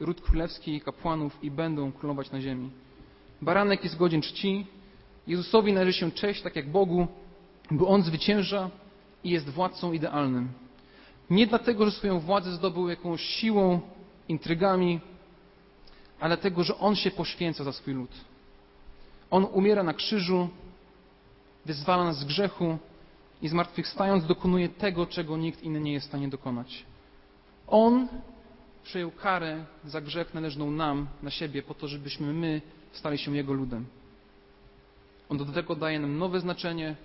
ród 0.00 0.20
królewski 0.20 0.74
i 0.74 0.80
kapłanów 0.80 1.44
i 1.44 1.50
będą 1.50 1.92
królować 1.92 2.30
na 2.30 2.40
ziemi. 2.40 2.70
Baranek 3.42 3.84
jest 3.84 3.96
godzien 3.96 4.22
czci, 4.22 4.66
Jezusowi 5.26 5.72
należy 5.72 5.92
się 5.92 6.12
cześć 6.12 6.42
tak 6.42 6.56
jak 6.56 6.70
Bogu, 6.70 7.06
bo 7.70 7.88
On 7.88 8.02
zwycięża 8.02 8.70
i 9.24 9.30
jest 9.30 9.50
władcą 9.50 9.92
idealnym. 9.92 10.48
Nie 11.30 11.46
dlatego, 11.46 11.84
że 11.84 11.90
swoją 11.90 12.20
władzę 12.20 12.52
zdobył 12.52 12.88
jakąś 12.88 13.22
siłą, 13.22 13.80
intrygami, 14.28 15.00
ale 16.20 16.36
dlatego, 16.36 16.64
że 16.64 16.78
On 16.78 16.96
się 16.96 17.10
poświęca 17.10 17.64
za 17.64 17.72
swój 17.72 17.94
lud. 17.94 18.10
On 19.30 19.46
umiera 19.52 19.82
na 19.82 19.94
krzyżu, 19.94 20.48
wyzwala 21.66 22.04
nas 22.04 22.18
z 22.18 22.24
grzechu 22.24 22.78
i 23.42 23.48
zmartwychwstając 23.48 24.26
dokonuje 24.26 24.68
tego, 24.68 25.06
czego 25.06 25.36
nikt 25.36 25.62
inny 25.62 25.80
nie 25.80 25.92
jest 25.92 26.06
w 26.06 26.08
stanie 26.08 26.28
dokonać. 26.28 26.84
On 27.66 28.08
przejął 28.82 29.10
karę 29.10 29.64
za 29.84 30.00
grzech 30.00 30.34
należną 30.34 30.70
nam, 30.70 31.06
na 31.22 31.30
siebie, 31.30 31.62
po 31.62 31.74
to, 31.74 31.88
żebyśmy 31.88 32.32
my 32.32 32.60
stali 32.92 33.18
się 33.18 33.36
Jego 33.36 33.52
ludem. 33.52 33.86
On 35.28 35.38
do 35.38 35.44
tego 35.44 35.76
daje 35.76 36.00
nam 36.00 36.18
nowe 36.18 36.40
znaczenie, 36.40 36.96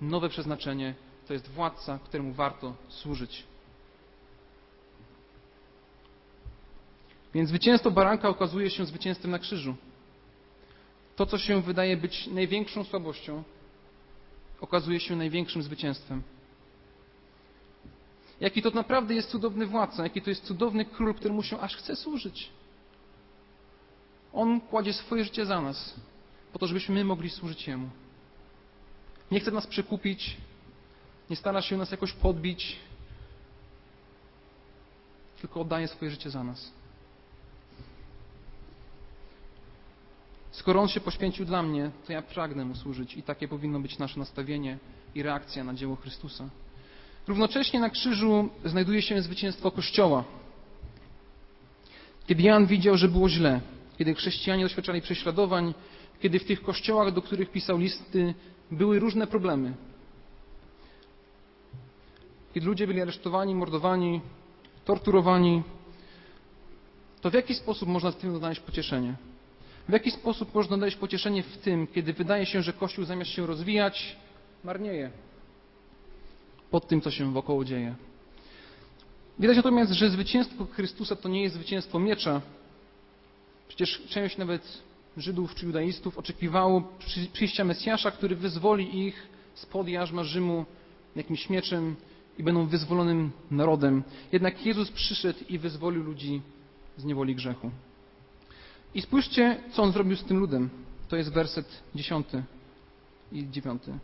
nowe 0.00 0.28
przeznaczenie. 0.28 0.94
To 1.26 1.32
jest 1.32 1.48
władca, 1.48 1.98
któremu 2.04 2.32
warto 2.32 2.74
służyć. 2.88 3.44
Więc 7.34 7.48
zwycięstwo 7.48 7.90
baranka 7.90 8.28
okazuje 8.28 8.70
się 8.70 8.86
zwycięstwem 8.86 9.30
na 9.30 9.38
krzyżu. 9.38 9.74
To, 11.16 11.26
co 11.26 11.38
się 11.38 11.62
wydaje 11.62 11.96
być 11.96 12.26
największą 12.26 12.84
słabością, 12.84 13.42
okazuje 14.60 15.00
się 15.00 15.16
największym 15.16 15.62
zwycięstwem. 15.62 16.22
Jaki 18.40 18.62
to 18.62 18.70
naprawdę 18.70 19.14
jest 19.14 19.30
cudowny 19.30 19.66
władca, 19.66 20.02
jaki 20.02 20.22
to 20.22 20.30
jest 20.30 20.44
cudowny 20.44 20.84
król, 20.84 21.14
któremu 21.14 21.42
się 21.42 21.60
aż 21.60 21.76
chce 21.76 21.96
służyć. 21.96 22.50
On 24.34 24.60
kładzie 24.60 24.92
swoje 24.92 25.24
życie 25.24 25.46
za 25.46 25.60
nas, 25.60 25.94
po 26.52 26.58
to, 26.58 26.66
żebyśmy 26.66 26.94
my 26.94 27.04
mogli 27.04 27.30
służyć 27.30 27.68
Jemu. 27.68 27.88
Nie 29.30 29.40
chce 29.40 29.50
nas 29.50 29.66
przekupić, 29.66 30.36
nie 31.30 31.36
stara 31.36 31.62
się 31.62 31.76
nas 31.76 31.90
jakoś 31.90 32.12
podbić, 32.12 32.76
tylko 35.40 35.60
oddaje 35.60 35.88
swoje 35.88 36.10
życie 36.10 36.30
za 36.30 36.44
nas. 36.44 36.72
Skoro 40.50 40.80
On 40.80 40.88
się 40.88 41.00
poświęcił 41.00 41.46
dla 41.46 41.62
mnie, 41.62 41.90
to 42.06 42.12
ja 42.12 42.22
pragnę 42.22 42.64
Mu 42.64 42.74
służyć 42.74 43.16
i 43.16 43.22
takie 43.22 43.48
powinno 43.48 43.80
być 43.80 43.98
nasze 43.98 44.18
nastawienie 44.18 44.78
i 45.14 45.22
reakcja 45.22 45.64
na 45.64 45.74
dzieło 45.74 45.96
Chrystusa. 45.96 46.48
Równocześnie 47.28 47.80
na 47.80 47.90
krzyżu 47.90 48.48
znajduje 48.64 49.02
się 49.02 49.22
zwycięstwo 49.22 49.70
Kościoła. 49.70 50.24
Kiedy 52.26 52.42
Jan 52.42 52.66
widział, 52.66 52.96
że 52.96 53.08
było 53.08 53.28
źle, 53.28 53.60
kiedy 53.98 54.14
chrześcijanie 54.14 54.62
doświadczali 54.62 55.00
prześladowań, 55.00 55.74
kiedy 56.20 56.38
w 56.38 56.44
tych 56.44 56.62
kościołach, 56.62 57.12
do 57.12 57.22
których 57.22 57.50
pisał 57.50 57.78
listy, 57.78 58.34
były 58.70 58.98
różne 58.98 59.26
problemy. 59.26 59.74
Kiedy 62.54 62.66
ludzie 62.66 62.86
byli 62.86 63.02
aresztowani, 63.02 63.54
mordowani, 63.54 64.20
torturowani, 64.84 65.62
to 67.20 67.30
w 67.30 67.34
jaki 67.34 67.54
sposób 67.54 67.88
można 67.88 68.10
w 68.10 68.16
tym 68.16 68.38
znaleźć 68.38 68.60
pocieszenie? 68.60 69.14
W 69.88 69.92
jaki 69.92 70.10
sposób 70.10 70.54
można 70.54 70.76
znaleźć 70.76 70.96
pocieszenie 70.96 71.42
w 71.42 71.58
tym, 71.58 71.86
kiedy 71.86 72.12
wydaje 72.12 72.46
się, 72.46 72.62
że 72.62 72.72
Kościół 72.72 73.04
zamiast 73.04 73.30
się 73.30 73.46
rozwijać, 73.46 74.16
marnieje 74.64 75.10
pod 76.70 76.88
tym, 76.88 77.00
co 77.00 77.10
się 77.10 77.32
wokoło 77.32 77.64
dzieje? 77.64 77.94
Widać 79.38 79.56
natomiast, 79.56 79.92
że 79.92 80.10
zwycięstwo 80.10 80.66
Chrystusa 80.66 81.16
to 81.16 81.28
nie 81.28 81.42
jest 81.42 81.54
zwycięstwo 81.54 81.98
miecza. 81.98 82.40
Przecież 83.76 84.02
część 84.08 84.36
nawet 84.36 84.82
Żydów 85.16 85.54
czy 85.54 85.66
judaistów 85.66 86.18
oczekiwało 86.18 86.92
przyjścia 87.32 87.64
Mesjasza, 87.64 88.10
który 88.10 88.36
wyzwoli 88.36 89.06
ich 89.06 89.28
spod 89.54 89.88
jarzma 89.88 90.24
Rzymu 90.24 90.64
jakimś 91.16 91.50
mieczem 91.50 91.96
i 92.38 92.42
będą 92.42 92.66
wyzwolonym 92.66 93.30
narodem. 93.50 94.02
Jednak 94.32 94.66
Jezus 94.66 94.90
przyszedł 94.90 95.38
i 95.48 95.58
wyzwolił 95.58 96.02
ludzi 96.02 96.42
z 96.96 97.04
niewoli 97.04 97.34
grzechu. 97.34 97.70
I 98.94 99.02
spójrzcie, 99.02 99.60
co 99.72 99.82
on 99.82 99.92
zrobił 99.92 100.16
z 100.16 100.24
tym 100.24 100.38
ludem. 100.38 100.70
To 101.08 101.16
jest 101.16 101.32
werset 101.32 101.82
dziesiąty 101.94 102.42
i 103.32 103.50
dziewiąty. 103.50 103.98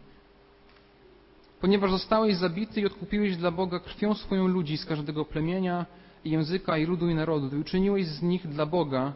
Ponieważ 1.61 1.91
zostałeś 1.91 2.37
zabity 2.37 2.81
i 2.81 2.87
odkupiłeś 2.87 3.37
dla 3.37 3.51
Boga 3.51 3.81
krwią 3.81 4.15
swoją 4.15 4.47
ludzi 4.47 4.77
z 4.77 4.85
każdego 4.85 5.25
plemienia, 5.25 5.87
i 6.25 6.31
języka, 6.31 6.79
i 6.79 6.87
ludu, 6.87 7.09
i 7.09 7.15
narodu, 7.15 7.57
i 7.57 7.61
uczyniłeś 7.61 8.07
z 8.07 8.23
nich 8.23 8.49
dla 8.49 8.67
Boga 8.67 9.13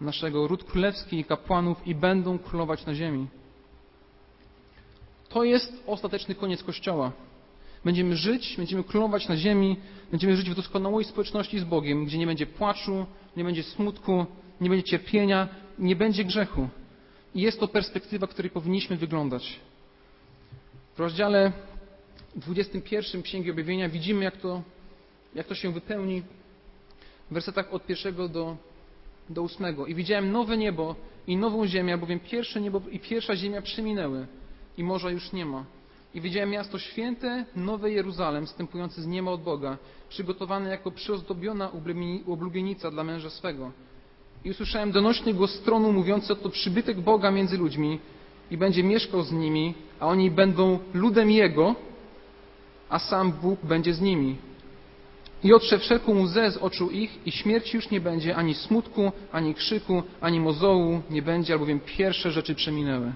naszego 0.00 0.48
ród 0.48 0.64
królewski 0.64 1.18
i 1.18 1.24
kapłanów 1.24 1.86
i 1.86 1.94
będą 1.94 2.38
królować 2.38 2.86
na 2.86 2.94
ziemi. 2.94 3.26
To 5.28 5.44
jest 5.44 5.82
ostateczny 5.86 6.34
koniec 6.34 6.62
Kościoła. 6.62 7.12
Będziemy 7.84 8.16
żyć, 8.16 8.54
będziemy 8.56 8.84
królować 8.84 9.28
na 9.28 9.36
ziemi, 9.36 9.76
będziemy 10.10 10.36
żyć 10.36 10.50
w 10.50 10.54
doskonałej 10.54 11.04
społeczności 11.04 11.58
z 11.58 11.64
Bogiem, 11.64 12.04
gdzie 12.04 12.18
nie 12.18 12.26
będzie 12.26 12.46
płaczu, 12.46 13.06
nie 13.36 13.44
będzie 13.44 13.62
smutku, 13.62 14.26
nie 14.60 14.68
będzie 14.68 14.84
cierpienia, 14.84 15.48
nie 15.78 15.96
będzie 15.96 16.24
grzechu. 16.24 16.68
I 17.34 17.40
jest 17.40 17.60
to 17.60 17.68
perspektywa, 17.68 18.26
której 18.26 18.50
powinniśmy 18.50 18.96
wyglądać. 18.96 19.60
W 20.94 20.98
rozdziale 20.98 21.52
21 22.36 23.22
Księgi 23.22 23.50
Objawienia 23.50 23.88
widzimy, 23.88 24.24
jak 24.24 24.36
to, 24.36 24.62
jak 25.34 25.46
to 25.46 25.54
się 25.54 25.72
wypełni 25.72 26.22
w 27.30 27.34
wersetach 27.34 27.74
od 27.74 27.86
pierwszego 27.86 28.28
do, 28.28 28.56
do 29.30 29.42
ósmego. 29.42 29.86
I 29.86 29.94
widziałem 29.94 30.32
nowe 30.32 30.56
niebo 30.56 30.94
i 31.26 31.36
nową 31.36 31.66
ziemię, 31.66 31.98
bowiem 31.98 32.20
pierwsze 32.20 32.60
niebo 32.60 32.80
i 32.90 33.00
pierwsza 33.00 33.36
ziemia 33.36 33.62
przeminęły 33.62 34.26
i 34.78 34.84
morza 34.84 35.10
już 35.10 35.32
nie 35.32 35.46
ma. 35.46 35.64
I 36.14 36.20
widziałem 36.20 36.50
miasto 36.50 36.78
święte, 36.78 37.44
nowe 37.56 37.90
Jeruzalem, 37.90 38.46
wstępujące 38.46 39.02
z 39.02 39.06
nieba 39.06 39.30
od 39.30 39.42
Boga, 39.42 39.78
przygotowane 40.08 40.70
jako 40.70 40.90
przyozdobiona 40.90 41.70
oblubienica 42.26 42.90
dla 42.90 43.04
męża 43.04 43.30
swego. 43.30 43.72
I 44.44 44.50
usłyszałem 44.50 44.92
donośny 44.92 45.34
głos 45.34 45.50
stronu 45.50 45.92
mówiący, 45.92 46.32
oto 46.32 46.50
przybytek 46.50 47.00
Boga 47.00 47.30
między 47.30 47.58
ludźmi 47.58 47.98
i 48.50 48.56
będzie 48.56 48.82
mieszkał 48.82 49.22
z 49.22 49.32
nimi, 49.32 49.74
a 50.00 50.06
oni 50.06 50.30
będą 50.30 50.78
ludem 50.94 51.30
Jego, 51.30 51.74
a 52.88 52.98
sam 52.98 53.32
Bóg 53.32 53.60
będzie 53.62 53.94
z 53.94 54.00
nimi. 54.00 54.36
I 55.44 55.52
otrze 55.52 55.78
wszelką 55.78 56.20
łzę 56.20 56.50
z 56.50 56.56
oczu 56.56 56.90
ich 56.90 57.26
i 57.26 57.32
śmierci 57.32 57.76
już 57.76 57.90
nie 57.90 58.00
będzie, 58.00 58.36
ani 58.36 58.54
smutku, 58.54 59.12
ani 59.32 59.54
krzyku, 59.54 60.02
ani 60.20 60.40
mozołu 60.40 61.02
nie 61.10 61.22
będzie, 61.22 61.52
albowiem 61.52 61.80
pierwsze 61.80 62.30
rzeczy 62.30 62.54
przeminęły. 62.54 63.12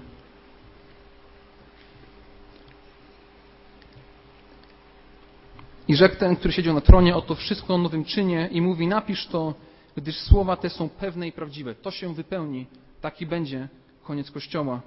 I 5.87 5.95
rzekł 5.95 6.15
ten, 6.15 6.35
który 6.35 6.53
siedział 6.53 6.73
na 6.73 6.81
tronie, 6.81 7.15
oto 7.15 7.35
wszystko 7.35 7.77
nowym 7.77 8.05
czynie 8.05 8.49
i 8.51 8.61
mówi, 8.61 8.87
napisz 8.87 9.27
to, 9.27 9.53
gdyż 9.97 10.17
słowa 10.17 10.57
te 10.57 10.69
są 10.69 10.89
pewne 10.89 11.27
i 11.27 11.31
prawdziwe. 11.31 11.75
To 11.75 11.91
się 11.91 12.13
wypełni. 12.13 12.65
Taki 13.01 13.25
będzie 13.25 13.67
koniec 14.03 14.31
Kościoła. 14.31 14.81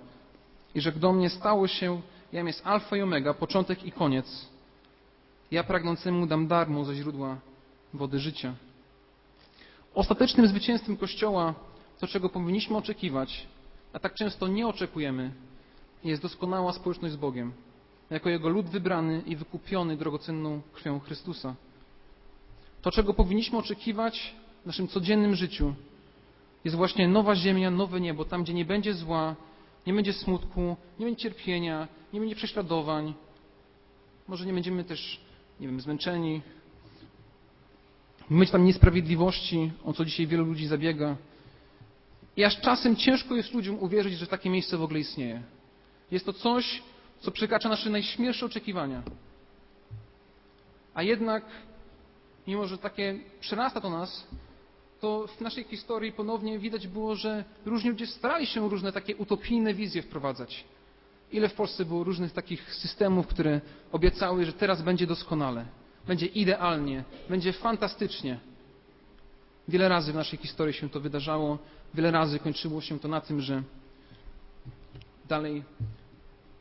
I 0.75 0.81
rzekł 0.81 0.99
do 0.99 1.13
mnie, 1.13 1.31
stało 1.31 1.69
się, 1.69 2.01
jam 2.33 2.47
jest 2.47 2.67
alfa 2.67 2.97
i 2.97 3.03
omega, 3.03 3.35
początek 3.35 3.85
i 3.85 3.93
koniec. 3.93 4.54
Ja 5.51 5.65
pragnącemu 5.65 6.27
dam 6.27 6.47
darmo 6.47 6.85
ze 6.85 6.95
źródła 6.95 7.37
wody 7.95 8.19
życia. 8.19 8.55
Ostatecznym 9.95 10.47
zwycięstwem 10.47 10.97
Kościoła, 10.97 11.55
to 12.01 12.07
czego 12.07 12.29
powinniśmy 12.29 12.77
oczekiwać, 12.77 13.47
a 13.93 13.99
tak 13.99 14.15
często 14.15 14.49
nie 14.49 14.67
oczekujemy, 14.67 15.31
jest 16.05 16.23
doskonała 16.23 16.73
społeczność 16.73 17.15
z 17.15 17.17
Bogiem 17.17 17.53
jako 18.11 18.31
Jego 18.31 18.49
lud 18.49 18.67
wybrany 18.67 19.23
i 19.27 19.37
wykupiony 19.37 19.97
drogocenną 19.97 20.61
krwią 20.73 21.01
Chrystusa. 21.01 21.55
To, 22.83 22.91
czego 22.91 23.15
powinniśmy 23.15 23.59
oczekiwać 23.59 24.35
w 24.63 24.67
naszym 24.67 24.89
codziennym 24.89 25.35
życiu, 25.35 25.75
jest 26.65 26.77
właśnie 26.77 27.09
nowa 27.09 27.37
ziemia, 27.37 27.71
nowe 27.71 28.01
niebo, 28.01 28.25
tam, 28.25 28.43
gdzie 28.43 28.55
nie 28.55 28.65
będzie 28.65 28.95
zła, 28.95 29.37
nie 29.87 29.93
będzie 29.93 30.13
smutku, 30.13 30.77
nie 30.99 31.07
będzie 31.07 31.23
cierpienia, 31.23 31.89
nie 32.13 32.21
będzie 32.21 32.37
prześladowań. 32.37 33.15
Może 34.29 34.47
nie 34.47 34.53
będziemy 34.53 34.85
też, 34.85 35.21
nie 35.65 35.71
wiem, 35.71 35.81
zmęczeni. 35.81 36.43
Mieć 38.31 38.51
tam 38.51 38.65
niesprawiedliwości, 38.65 39.71
o 39.85 39.93
co 39.93 40.05
dzisiaj 40.05 40.27
wielu 40.27 40.45
ludzi 40.45 40.67
zabiega. 40.67 41.17
I 42.37 42.45
aż 42.45 42.61
czasem 42.61 42.97
ciężko 42.97 43.35
jest 43.35 43.55
ludziom 43.55 43.79
uwierzyć, 43.79 44.15
że 44.19 44.27
takie 44.27 44.51
miejsce 44.51 44.77
w 44.77 44.83
ogóle 44.83 45.01
istnieje. 45.01 45.43
Jest 46.11 46.27
to 46.27 46.33
coś, 46.33 46.83
co 47.21 47.31
przekracza 47.31 47.69
nasze 47.69 47.91
najśmielsze 47.91 48.47
oczekiwania. 48.47 49.03
A 50.95 51.03
jednak, 51.03 51.45
mimo 52.47 52.67
że 52.67 52.79
takie 52.79 53.19
przerasta 53.41 53.81
to 53.81 53.91
nas, 53.91 54.27
to 55.01 55.27
w 55.27 55.41
naszej 55.41 55.65
historii 55.65 56.13
ponownie 56.13 56.59
widać 56.59 56.89
było, 56.89 57.15
że 57.15 57.45
różni 57.67 57.91
ludzie 57.91 58.07
starali 58.07 58.47
się 58.47 58.69
różne 58.69 58.93
takie 58.93 59.17
utopijne 59.17 59.75
wizje 59.75 60.03
wprowadzać. 60.03 60.65
Ile 61.35 61.49
w 61.49 61.55
Polsce 61.55 61.85
było 61.85 62.05
różnych 62.05 62.33
takich 62.33 62.75
systemów, 62.75 63.27
które 63.27 63.61
obiecały, 63.93 64.45
że 64.45 64.53
teraz 64.53 64.83
będzie 64.83 65.07
doskonale, 65.07 65.67
będzie 66.07 66.27
idealnie, 66.27 67.05
będzie 67.29 67.53
fantastycznie. 67.53 68.39
Wiele 69.69 69.89
razy 69.89 70.13
w 70.13 70.15
naszej 70.15 70.39
historii 70.39 70.75
się 70.75 70.89
to 70.89 71.01
wydarzało, 71.01 71.59
wiele 71.95 72.11
razy 72.11 72.39
kończyło 72.39 72.81
się 72.81 72.99
to 72.99 73.09
na 73.09 73.21
tym, 73.21 73.41
że 73.41 73.63
dalej 75.29 75.65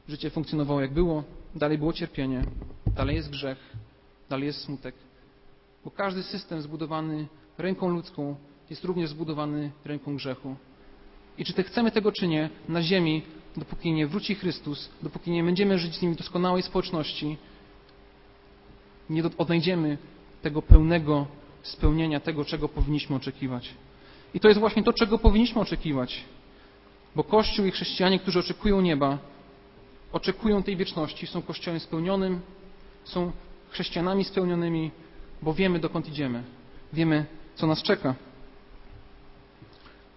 Życie 0.07 0.29
funkcjonowało 0.29 0.81
jak 0.81 0.93
było, 0.93 1.23
dalej 1.55 1.77
było 1.77 1.93
cierpienie, 1.93 2.43
dalej 2.95 3.15
jest 3.15 3.29
grzech, 3.29 3.57
dalej 4.29 4.45
jest 4.45 4.61
smutek. 4.61 4.95
Bo 5.85 5.91
każdy 5.91 6.23
system 6.23 6.61
zbudowany 6.61 7.27
ręką 7.57 7.89
ludzką 7.89 8.35
jest 8.69 8.83
również 8.83 9.09
zbudowany 9.09 9.71
ręką 9.85 10.15
grzechu. 10.15 10.55
I 11.37 11.45
czy 11.45 11.53
te 11.53 11.63
chcemy 11.63 11.91
tego 11.91 12.11
czy 12.11 12.27
nie, 12.27 12.49
na 12.69 12.81
ziemi, 12.81 13.21
dopóki 13.57 13.91
nie 13.91 14.07
wróci 14.07 14.35
Chrystus, 14.35 14.89
dopóki 15.01 15.31
nie 15.31 15.43
będziemy 15.43 15.77
żyć 15.77 15.95
z 15.95 16.01
nim 16.01 16.13
w 16.13 16.17
doskonałej 16.17 16.63
społeczności, 16.63 17.37
nie 19.09 19.23
odnajdziemy 19.37 19.97
tego 20.41 20.61
pełnego 20.61 21.27
spełnienia 21.63 22.19
tego, 22.19 22.45
czego 22.45 22.69
powinniśmy 22.69 23.15
oczekiwać. 23.15 23.69
I 24.33 24.39
to 24.39 24.47
jest 24.47 24.59
właśnie 24.59 24.83
to, 24.83 24.93
czego 24.93 25.17
powinniśmy 25.17 25.61
oczekiwać. 25.61 26.23
Bo 27.15 27.23
Kościół 27.23 27.65
i 27.65 27.71
chrześcijanie, 27.71 28.19
którzy 28.19 28.39
oczekują 28.39 28.81
nieba, 28.81 29.17
oczekują 30.11 30.63
tej 30.63 30.77
wieczności, 30.77 31.27
są 31.27 31.41
Kościołem 31.41 31.79
spełnionym, 31.79 32.41
są 33.03 33.31
chrześcijanami 33.69 34.23
spełnionymi, 34.23 34.91
bo 35.41 35.53
wiemy, 35.53 35.79
dokąd 35.79 36.07
idziemy. 36.07 36.43
Wiemy, 36.93 37.25
co 37.55 37.67
nas 37.67 37.83
czeka. 37.83 38.15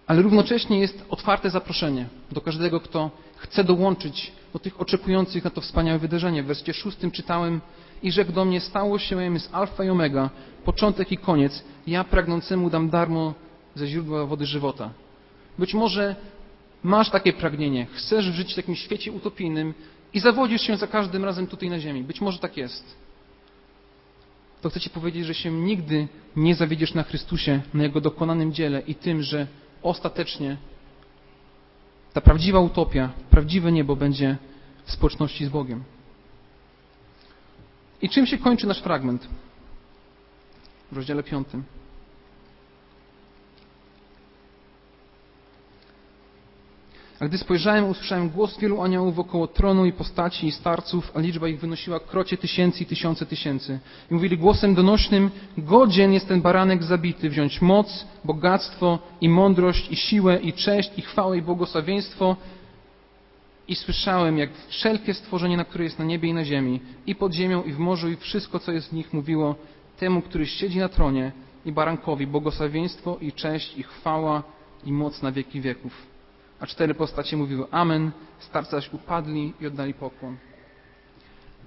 Ale 0.07 0.21
równocześnie 0.21 0.79
jest 0.79 1.05
otwarte 1.09 1.49
zaproszenie 1.49 2.07
do 2.31 2.41
każdego, 2.41 2.79
kto 2.79 3.11
chce 3.37 3.63
dołączyć 3.63 4.31
do 4.53 4.59
tych 4.59 4.81
oczekujących 4.81 5.43
na 5.43 5.49
to 5.49 5.61
wspaniałe 5.61 5.99
wydarzenie. 5.99 6.43
W 6.43 6.45
wersecie 6.45 6.73
szóstym 6.73 7.11
czytałem 7.11 7.61
i 8.03 8.11
rzekł 8.11 8.31
do 8.31 8.45
mnie, 8.45 8.61
stało 8.61 8.99
się, 8.99 9.33
jest 9.33 9.49
alfa 9.51 9.83
i 9.83 9.89
omega, 9.89 10.29
początek 10.65 11.11
i 11.11 11.17
koniec. 11.17 11.63
Ja 11.87 12.03
pragnącemu 12.03 12.69
dam 12.69 12.89
darmo 12.89 13.33
ze 13.75 13.87
źródła 13.87 14.25
wody 14.25 14.45
żywota. 14.45 14.89
Być 15.59 15.73
może 15.73 16.15
masz 16.83 17.09
takie 17.09 17.33
pragnienie, 17.33 17.87
chcesz 17.91 18.25
żyć 18.25 18.53
w 18.53 18.55
takim 18.55 18.75
świecie 18.75 19.11
utopijnym 19.11 19.73
i 20.13 20.19
zawodzisz 20.19 20.61
się 20.61 20.77
za 20.77 20.87
każdym 20.87 21.25
razem 21.25 21.47
tutaj 21.47 21.69
na 21.69 21.79
ziemi. 21.79 22.03
Być 22.03 22.21
może 22.21 22.39
tak 22.39 22.57
jest. 22.57 22.95
To 24.61 24.69
chcę 24.69 24.79
Ci 24.79 24.89
powiedzieć, 24.89 25.25
że 25.25 25.33
się 25.33 25.51
nigdy 25.51 26.07
nie 26.35 26.55
zawiedziesz 26.55 26.93
na 26.93 27.03
Chrystusie, 27.03 27.61
na 27.73 27.83
Jego 27.83 28.01
dokonanym 28.01 28.53
dziele 28.53 28.81
i 28.87 28.95
tym, 28.95 29.21
że 29.21 29.47
ostatecznie 29.83 30.57
ta 32.17 32.21
prawdziwa 32.21 32.59
utopia, 32.59 33.09
prawdziwe 33.29 33.71
niebo 33.71 33.95
będzie 33.95 34.37
w 34.85 34.91
społeczności 34.91 35.45
z 35.45 35.49
Bogiem. 35.49 35.83
I 38.01 38.09
czym 38.09 38.25
się 38.25 38.37
kończy 38.37 38.67
nasz 38.67 38.81
fragment? 38.81 39.27
W 40.91 40.95
rozdziale 40.95 41.23
piątym. 41.23 41.63
A 47.19 47.25
gdy 47.25 47.37
spojrzałem, 47.37 47.89
usłyszałem 47.89 48.29
głos 48.29 48.59
wielu 48.59 48.81
aniołów 48.81 49.15
wokoło 49.15 49.47
tronu 49.47 49.85
i 49.85 49.91
postaci 49.91 50.47
i 50.47 50.51
starców, 50.51 51.11
a 51.15 51.19
liczba 51.19 51.47
ich 51.47 51.59
wynosiła 51.59 51.99
krocie 51.99 52.37
tysięcy 52.37 52.83
i 52.83 52.85
tysiące 52.85 53.25
tysięcy. 53.25 53.79
I 54.11 54.13
mówili 54.13 54.37
głosem 54.37 54.75
donośnym, 54.75 55.31
godzien 55.57 56.13
jest 56.13 56.27
ten 56.27 56.41
baranek 56.41 56.83
zabity, 56.83 57.29
wziąć 57.29 57.61
moc, 57.61 58.05
bogactwo 58.25 58.99
i 59.21 59.29
mądrość 59.29 59.91
i 59.91 59.95
siłę 59.95 60.39
i 60.39 60.53
cześć 60.53 60.91
i 60.97 61.01
chwałę 61.01 61.37
i 61.37 61.41
błogosławieństwo. 61.41 62.35
I 63.67 63.75
słyszałem, 63.75 64.37
jak 64.37 64.49
wszelkie 64.67 65.13
stworzenie, 65.13 65.57
na 65.57 65.65
które 65.65 65.83
jest 65.83 65.99
na 65.99 66.05
niebie 66.05 66.29
i 66.29 66.33
na 66.33 66.45
ziemi, 66.45 66.79
i 67.07 67.15
pod 67.15 67.33
ziemią, 67.33 67.63
i 67.63 67.73
w 67.73 67.79
morzu, 67.79 68.09
i 68.09 68.15
wszystko, 68.15 68.59
co 68.59 68.71
jest 68.71 68.89
w 68.89 68.93
nich, 68.93 69.13
mówiło 69.13 69.55
temu, 69.99 70.21
który 70.21 70.45
siedzi 70.45 70.79
na 70.79 70.89
tronie 70.89 71.31
i 71.65 71.71
barankowi, 71.71 72.27
błogosławieństwo 72.27 73.17
i 73.21 73.31
cześć 73.31 73.77
i 73.77 73.83
chwała 73.83 74.43
i 74.85 74.91
moc 74.91 75.21
na 75.21 75.31
wieki 75.31 75.61
wieków. 75.61 76.16
A 76.59 76.67
cztery 76.67 76.93
postacie 76.93 77.37
mówiły 77.37 77.65
Amen, 77.71 78.11
starcy 78.39 78.71
zaś 78.71 78.93
upadli 78.93 79.53
i 79.61 79.67
oddali 79.67 79.93
pokłon. 79.93 80.37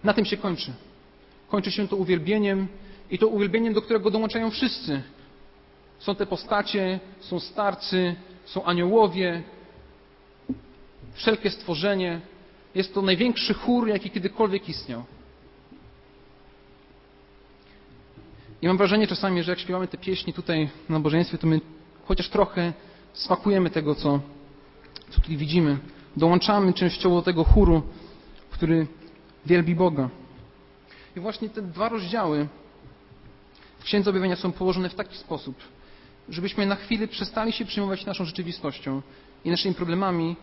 Na 0.04 0.12
tym 0.12 0.24
się 0.24 0.36
kończy. 0.36 0.72
Kończy 1.48 1.70
się 1.70 1.88
to 1.88 1.96
uwielbieniem 1.96 2.68
i 3.10 3.18
to 3.18 3.28
uwielbieniem, 3.28 3.74
do 3.74 3.82
którego 3.82 4.10
dołączają 4.10 4.50
wszyscy. 4.50 5.02
Są 5.98 6.14
te 6.14 6.26
postacie, 6.26 7.00
są 7.20 7.40
starcy, 7.40 8.14
są 8.44 8.64
aniołowie, 8.64 9.42
wszelkie 11.12 11.50
stworzenie. 11.50 12.20
Jest 12.74 12.94
to 12.94 13.02
największy 13.02 13.54
chór, 13.54 13.88
jaki 13.88 14.10
kiedykolwiek 14.10 14.68
istniał. 14.68 15.04
I 18.62 18.66
mam 18.66 18.76
wrażenie 18.76 19.06
czasami, 19.06 19.42
że 19.42 19.52
jak 19.52 19.58
śpiewamy 19.58 19.88
te 19.88 19.98
pieśni 19.98 20.32
tutaj 20.32 20.68
na 20.88 20.96
nabożeństwie, 20.96 21.38
to 21.38 21.46
my 21.46 21.60
chociaż 22.04 22.28
trochę 22.28 22.72
smakujemy 23.12 23.70
tego, 23.70 23.94
co 23.94 24.20
co 25.10 25.20
tutaj 25.20 25.36
widzimy. 25.36 25.78
Dołączamy 26.16 26.72
częściowo 26.72 27.16
do 27.16 27.22
tego 27.22 27.44
chóru, 27.44 27.82
który 28.50 28.86
wielbi 29.46 29.74
Boga. 29.74 30.08
I 31.16 31.20
właśnie 31.20 31.48
te 31.48 31.62
dwa 31.62 31.88
rozdziały 31.88 32.48
w 33.78 33.84
Księdze 33.84 34.10
Objawienia 34.10 34.36
są 34.36 34.52
położone 34.52 34.88
w 34.88 34.94
taki 34.94 35.16
sposób, 35.16 35.56
żebyśmy 36.28 36.66
na 36.66 36.76
chwilę 36.76 37.08
przestali 37.08 37.52
się 37.52 37.64
przejmować 37.64 38.06
naszą 38.06 38.24
rzeczywistością 38.24 39.02
i 39.44 39.50
naszymi 39.50 39.74
problemami, 39.74 40.36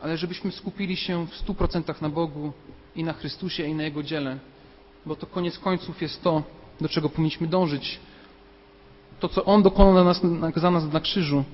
ale 0.00 0.16
żebyśmy 0.16 0.52
skupili 0.52 0.96
się 0.96 1.26
w 1.26 1.34
stu 1.34 1.54
procentach 1.54 2.02
na 2.02 2.08
Bogu 2.08 2.52
i 2.96 3.04
na 3.04 3.12
Chrystusie 3.12 3.66
i 3.66 3.74
na 3.74 3.82
Jego 3.82 4.02
dziele, 4.02 4.38
bo 5.06 5.16
to 5.16 5.26
koniec 5.26 5.58
końców 5.58 6.02
jest 6.02 6.22
to, 6.22 6.42
do 6.80 6.88
czego 6.88 7.08
powinniśmy 7.08 7.46
dążyć. 7.46 8.00
To, 9.20 9.28
co 9.28 9.44
On 9.44 9.62
dokonał 9.62 10.14
za 10.56 10.70
nas 10.70 10.92
na 10.92 11.00
krzyżu 11.00 11.44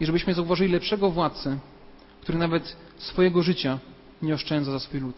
i 0.00 0.06
żebyśmy 0.06 0.34
zauważyli 0.34 0.72
lepszego 0.72 1.10
władcę, 1.10 1.58
który 2.22 2.38
nawet 2.38 2.76
swojego 2.98 3.42
życia 3.42 3.78
nie 4.22 4.34
oszczędza 4.34 4.72
za 4.72 4.78
swój 4.80 5.00
lud. 5.00 5.16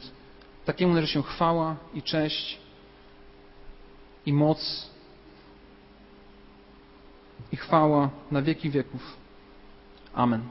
Takiemu 0.65 0.95
należy 0.95 1.13
się 1.13 1.23
chwała 1.23 1.77
i 1.95 2.03
cześć 2.03 2.59
i 4.27 4.33
moc 4.33 4.91
i 7.53 7.57
chwała 7.57 8.11
na 8.31 8.43
wieki 8.43 8.71
wieków. 8.71 9.17
Amen. 10.15 10.43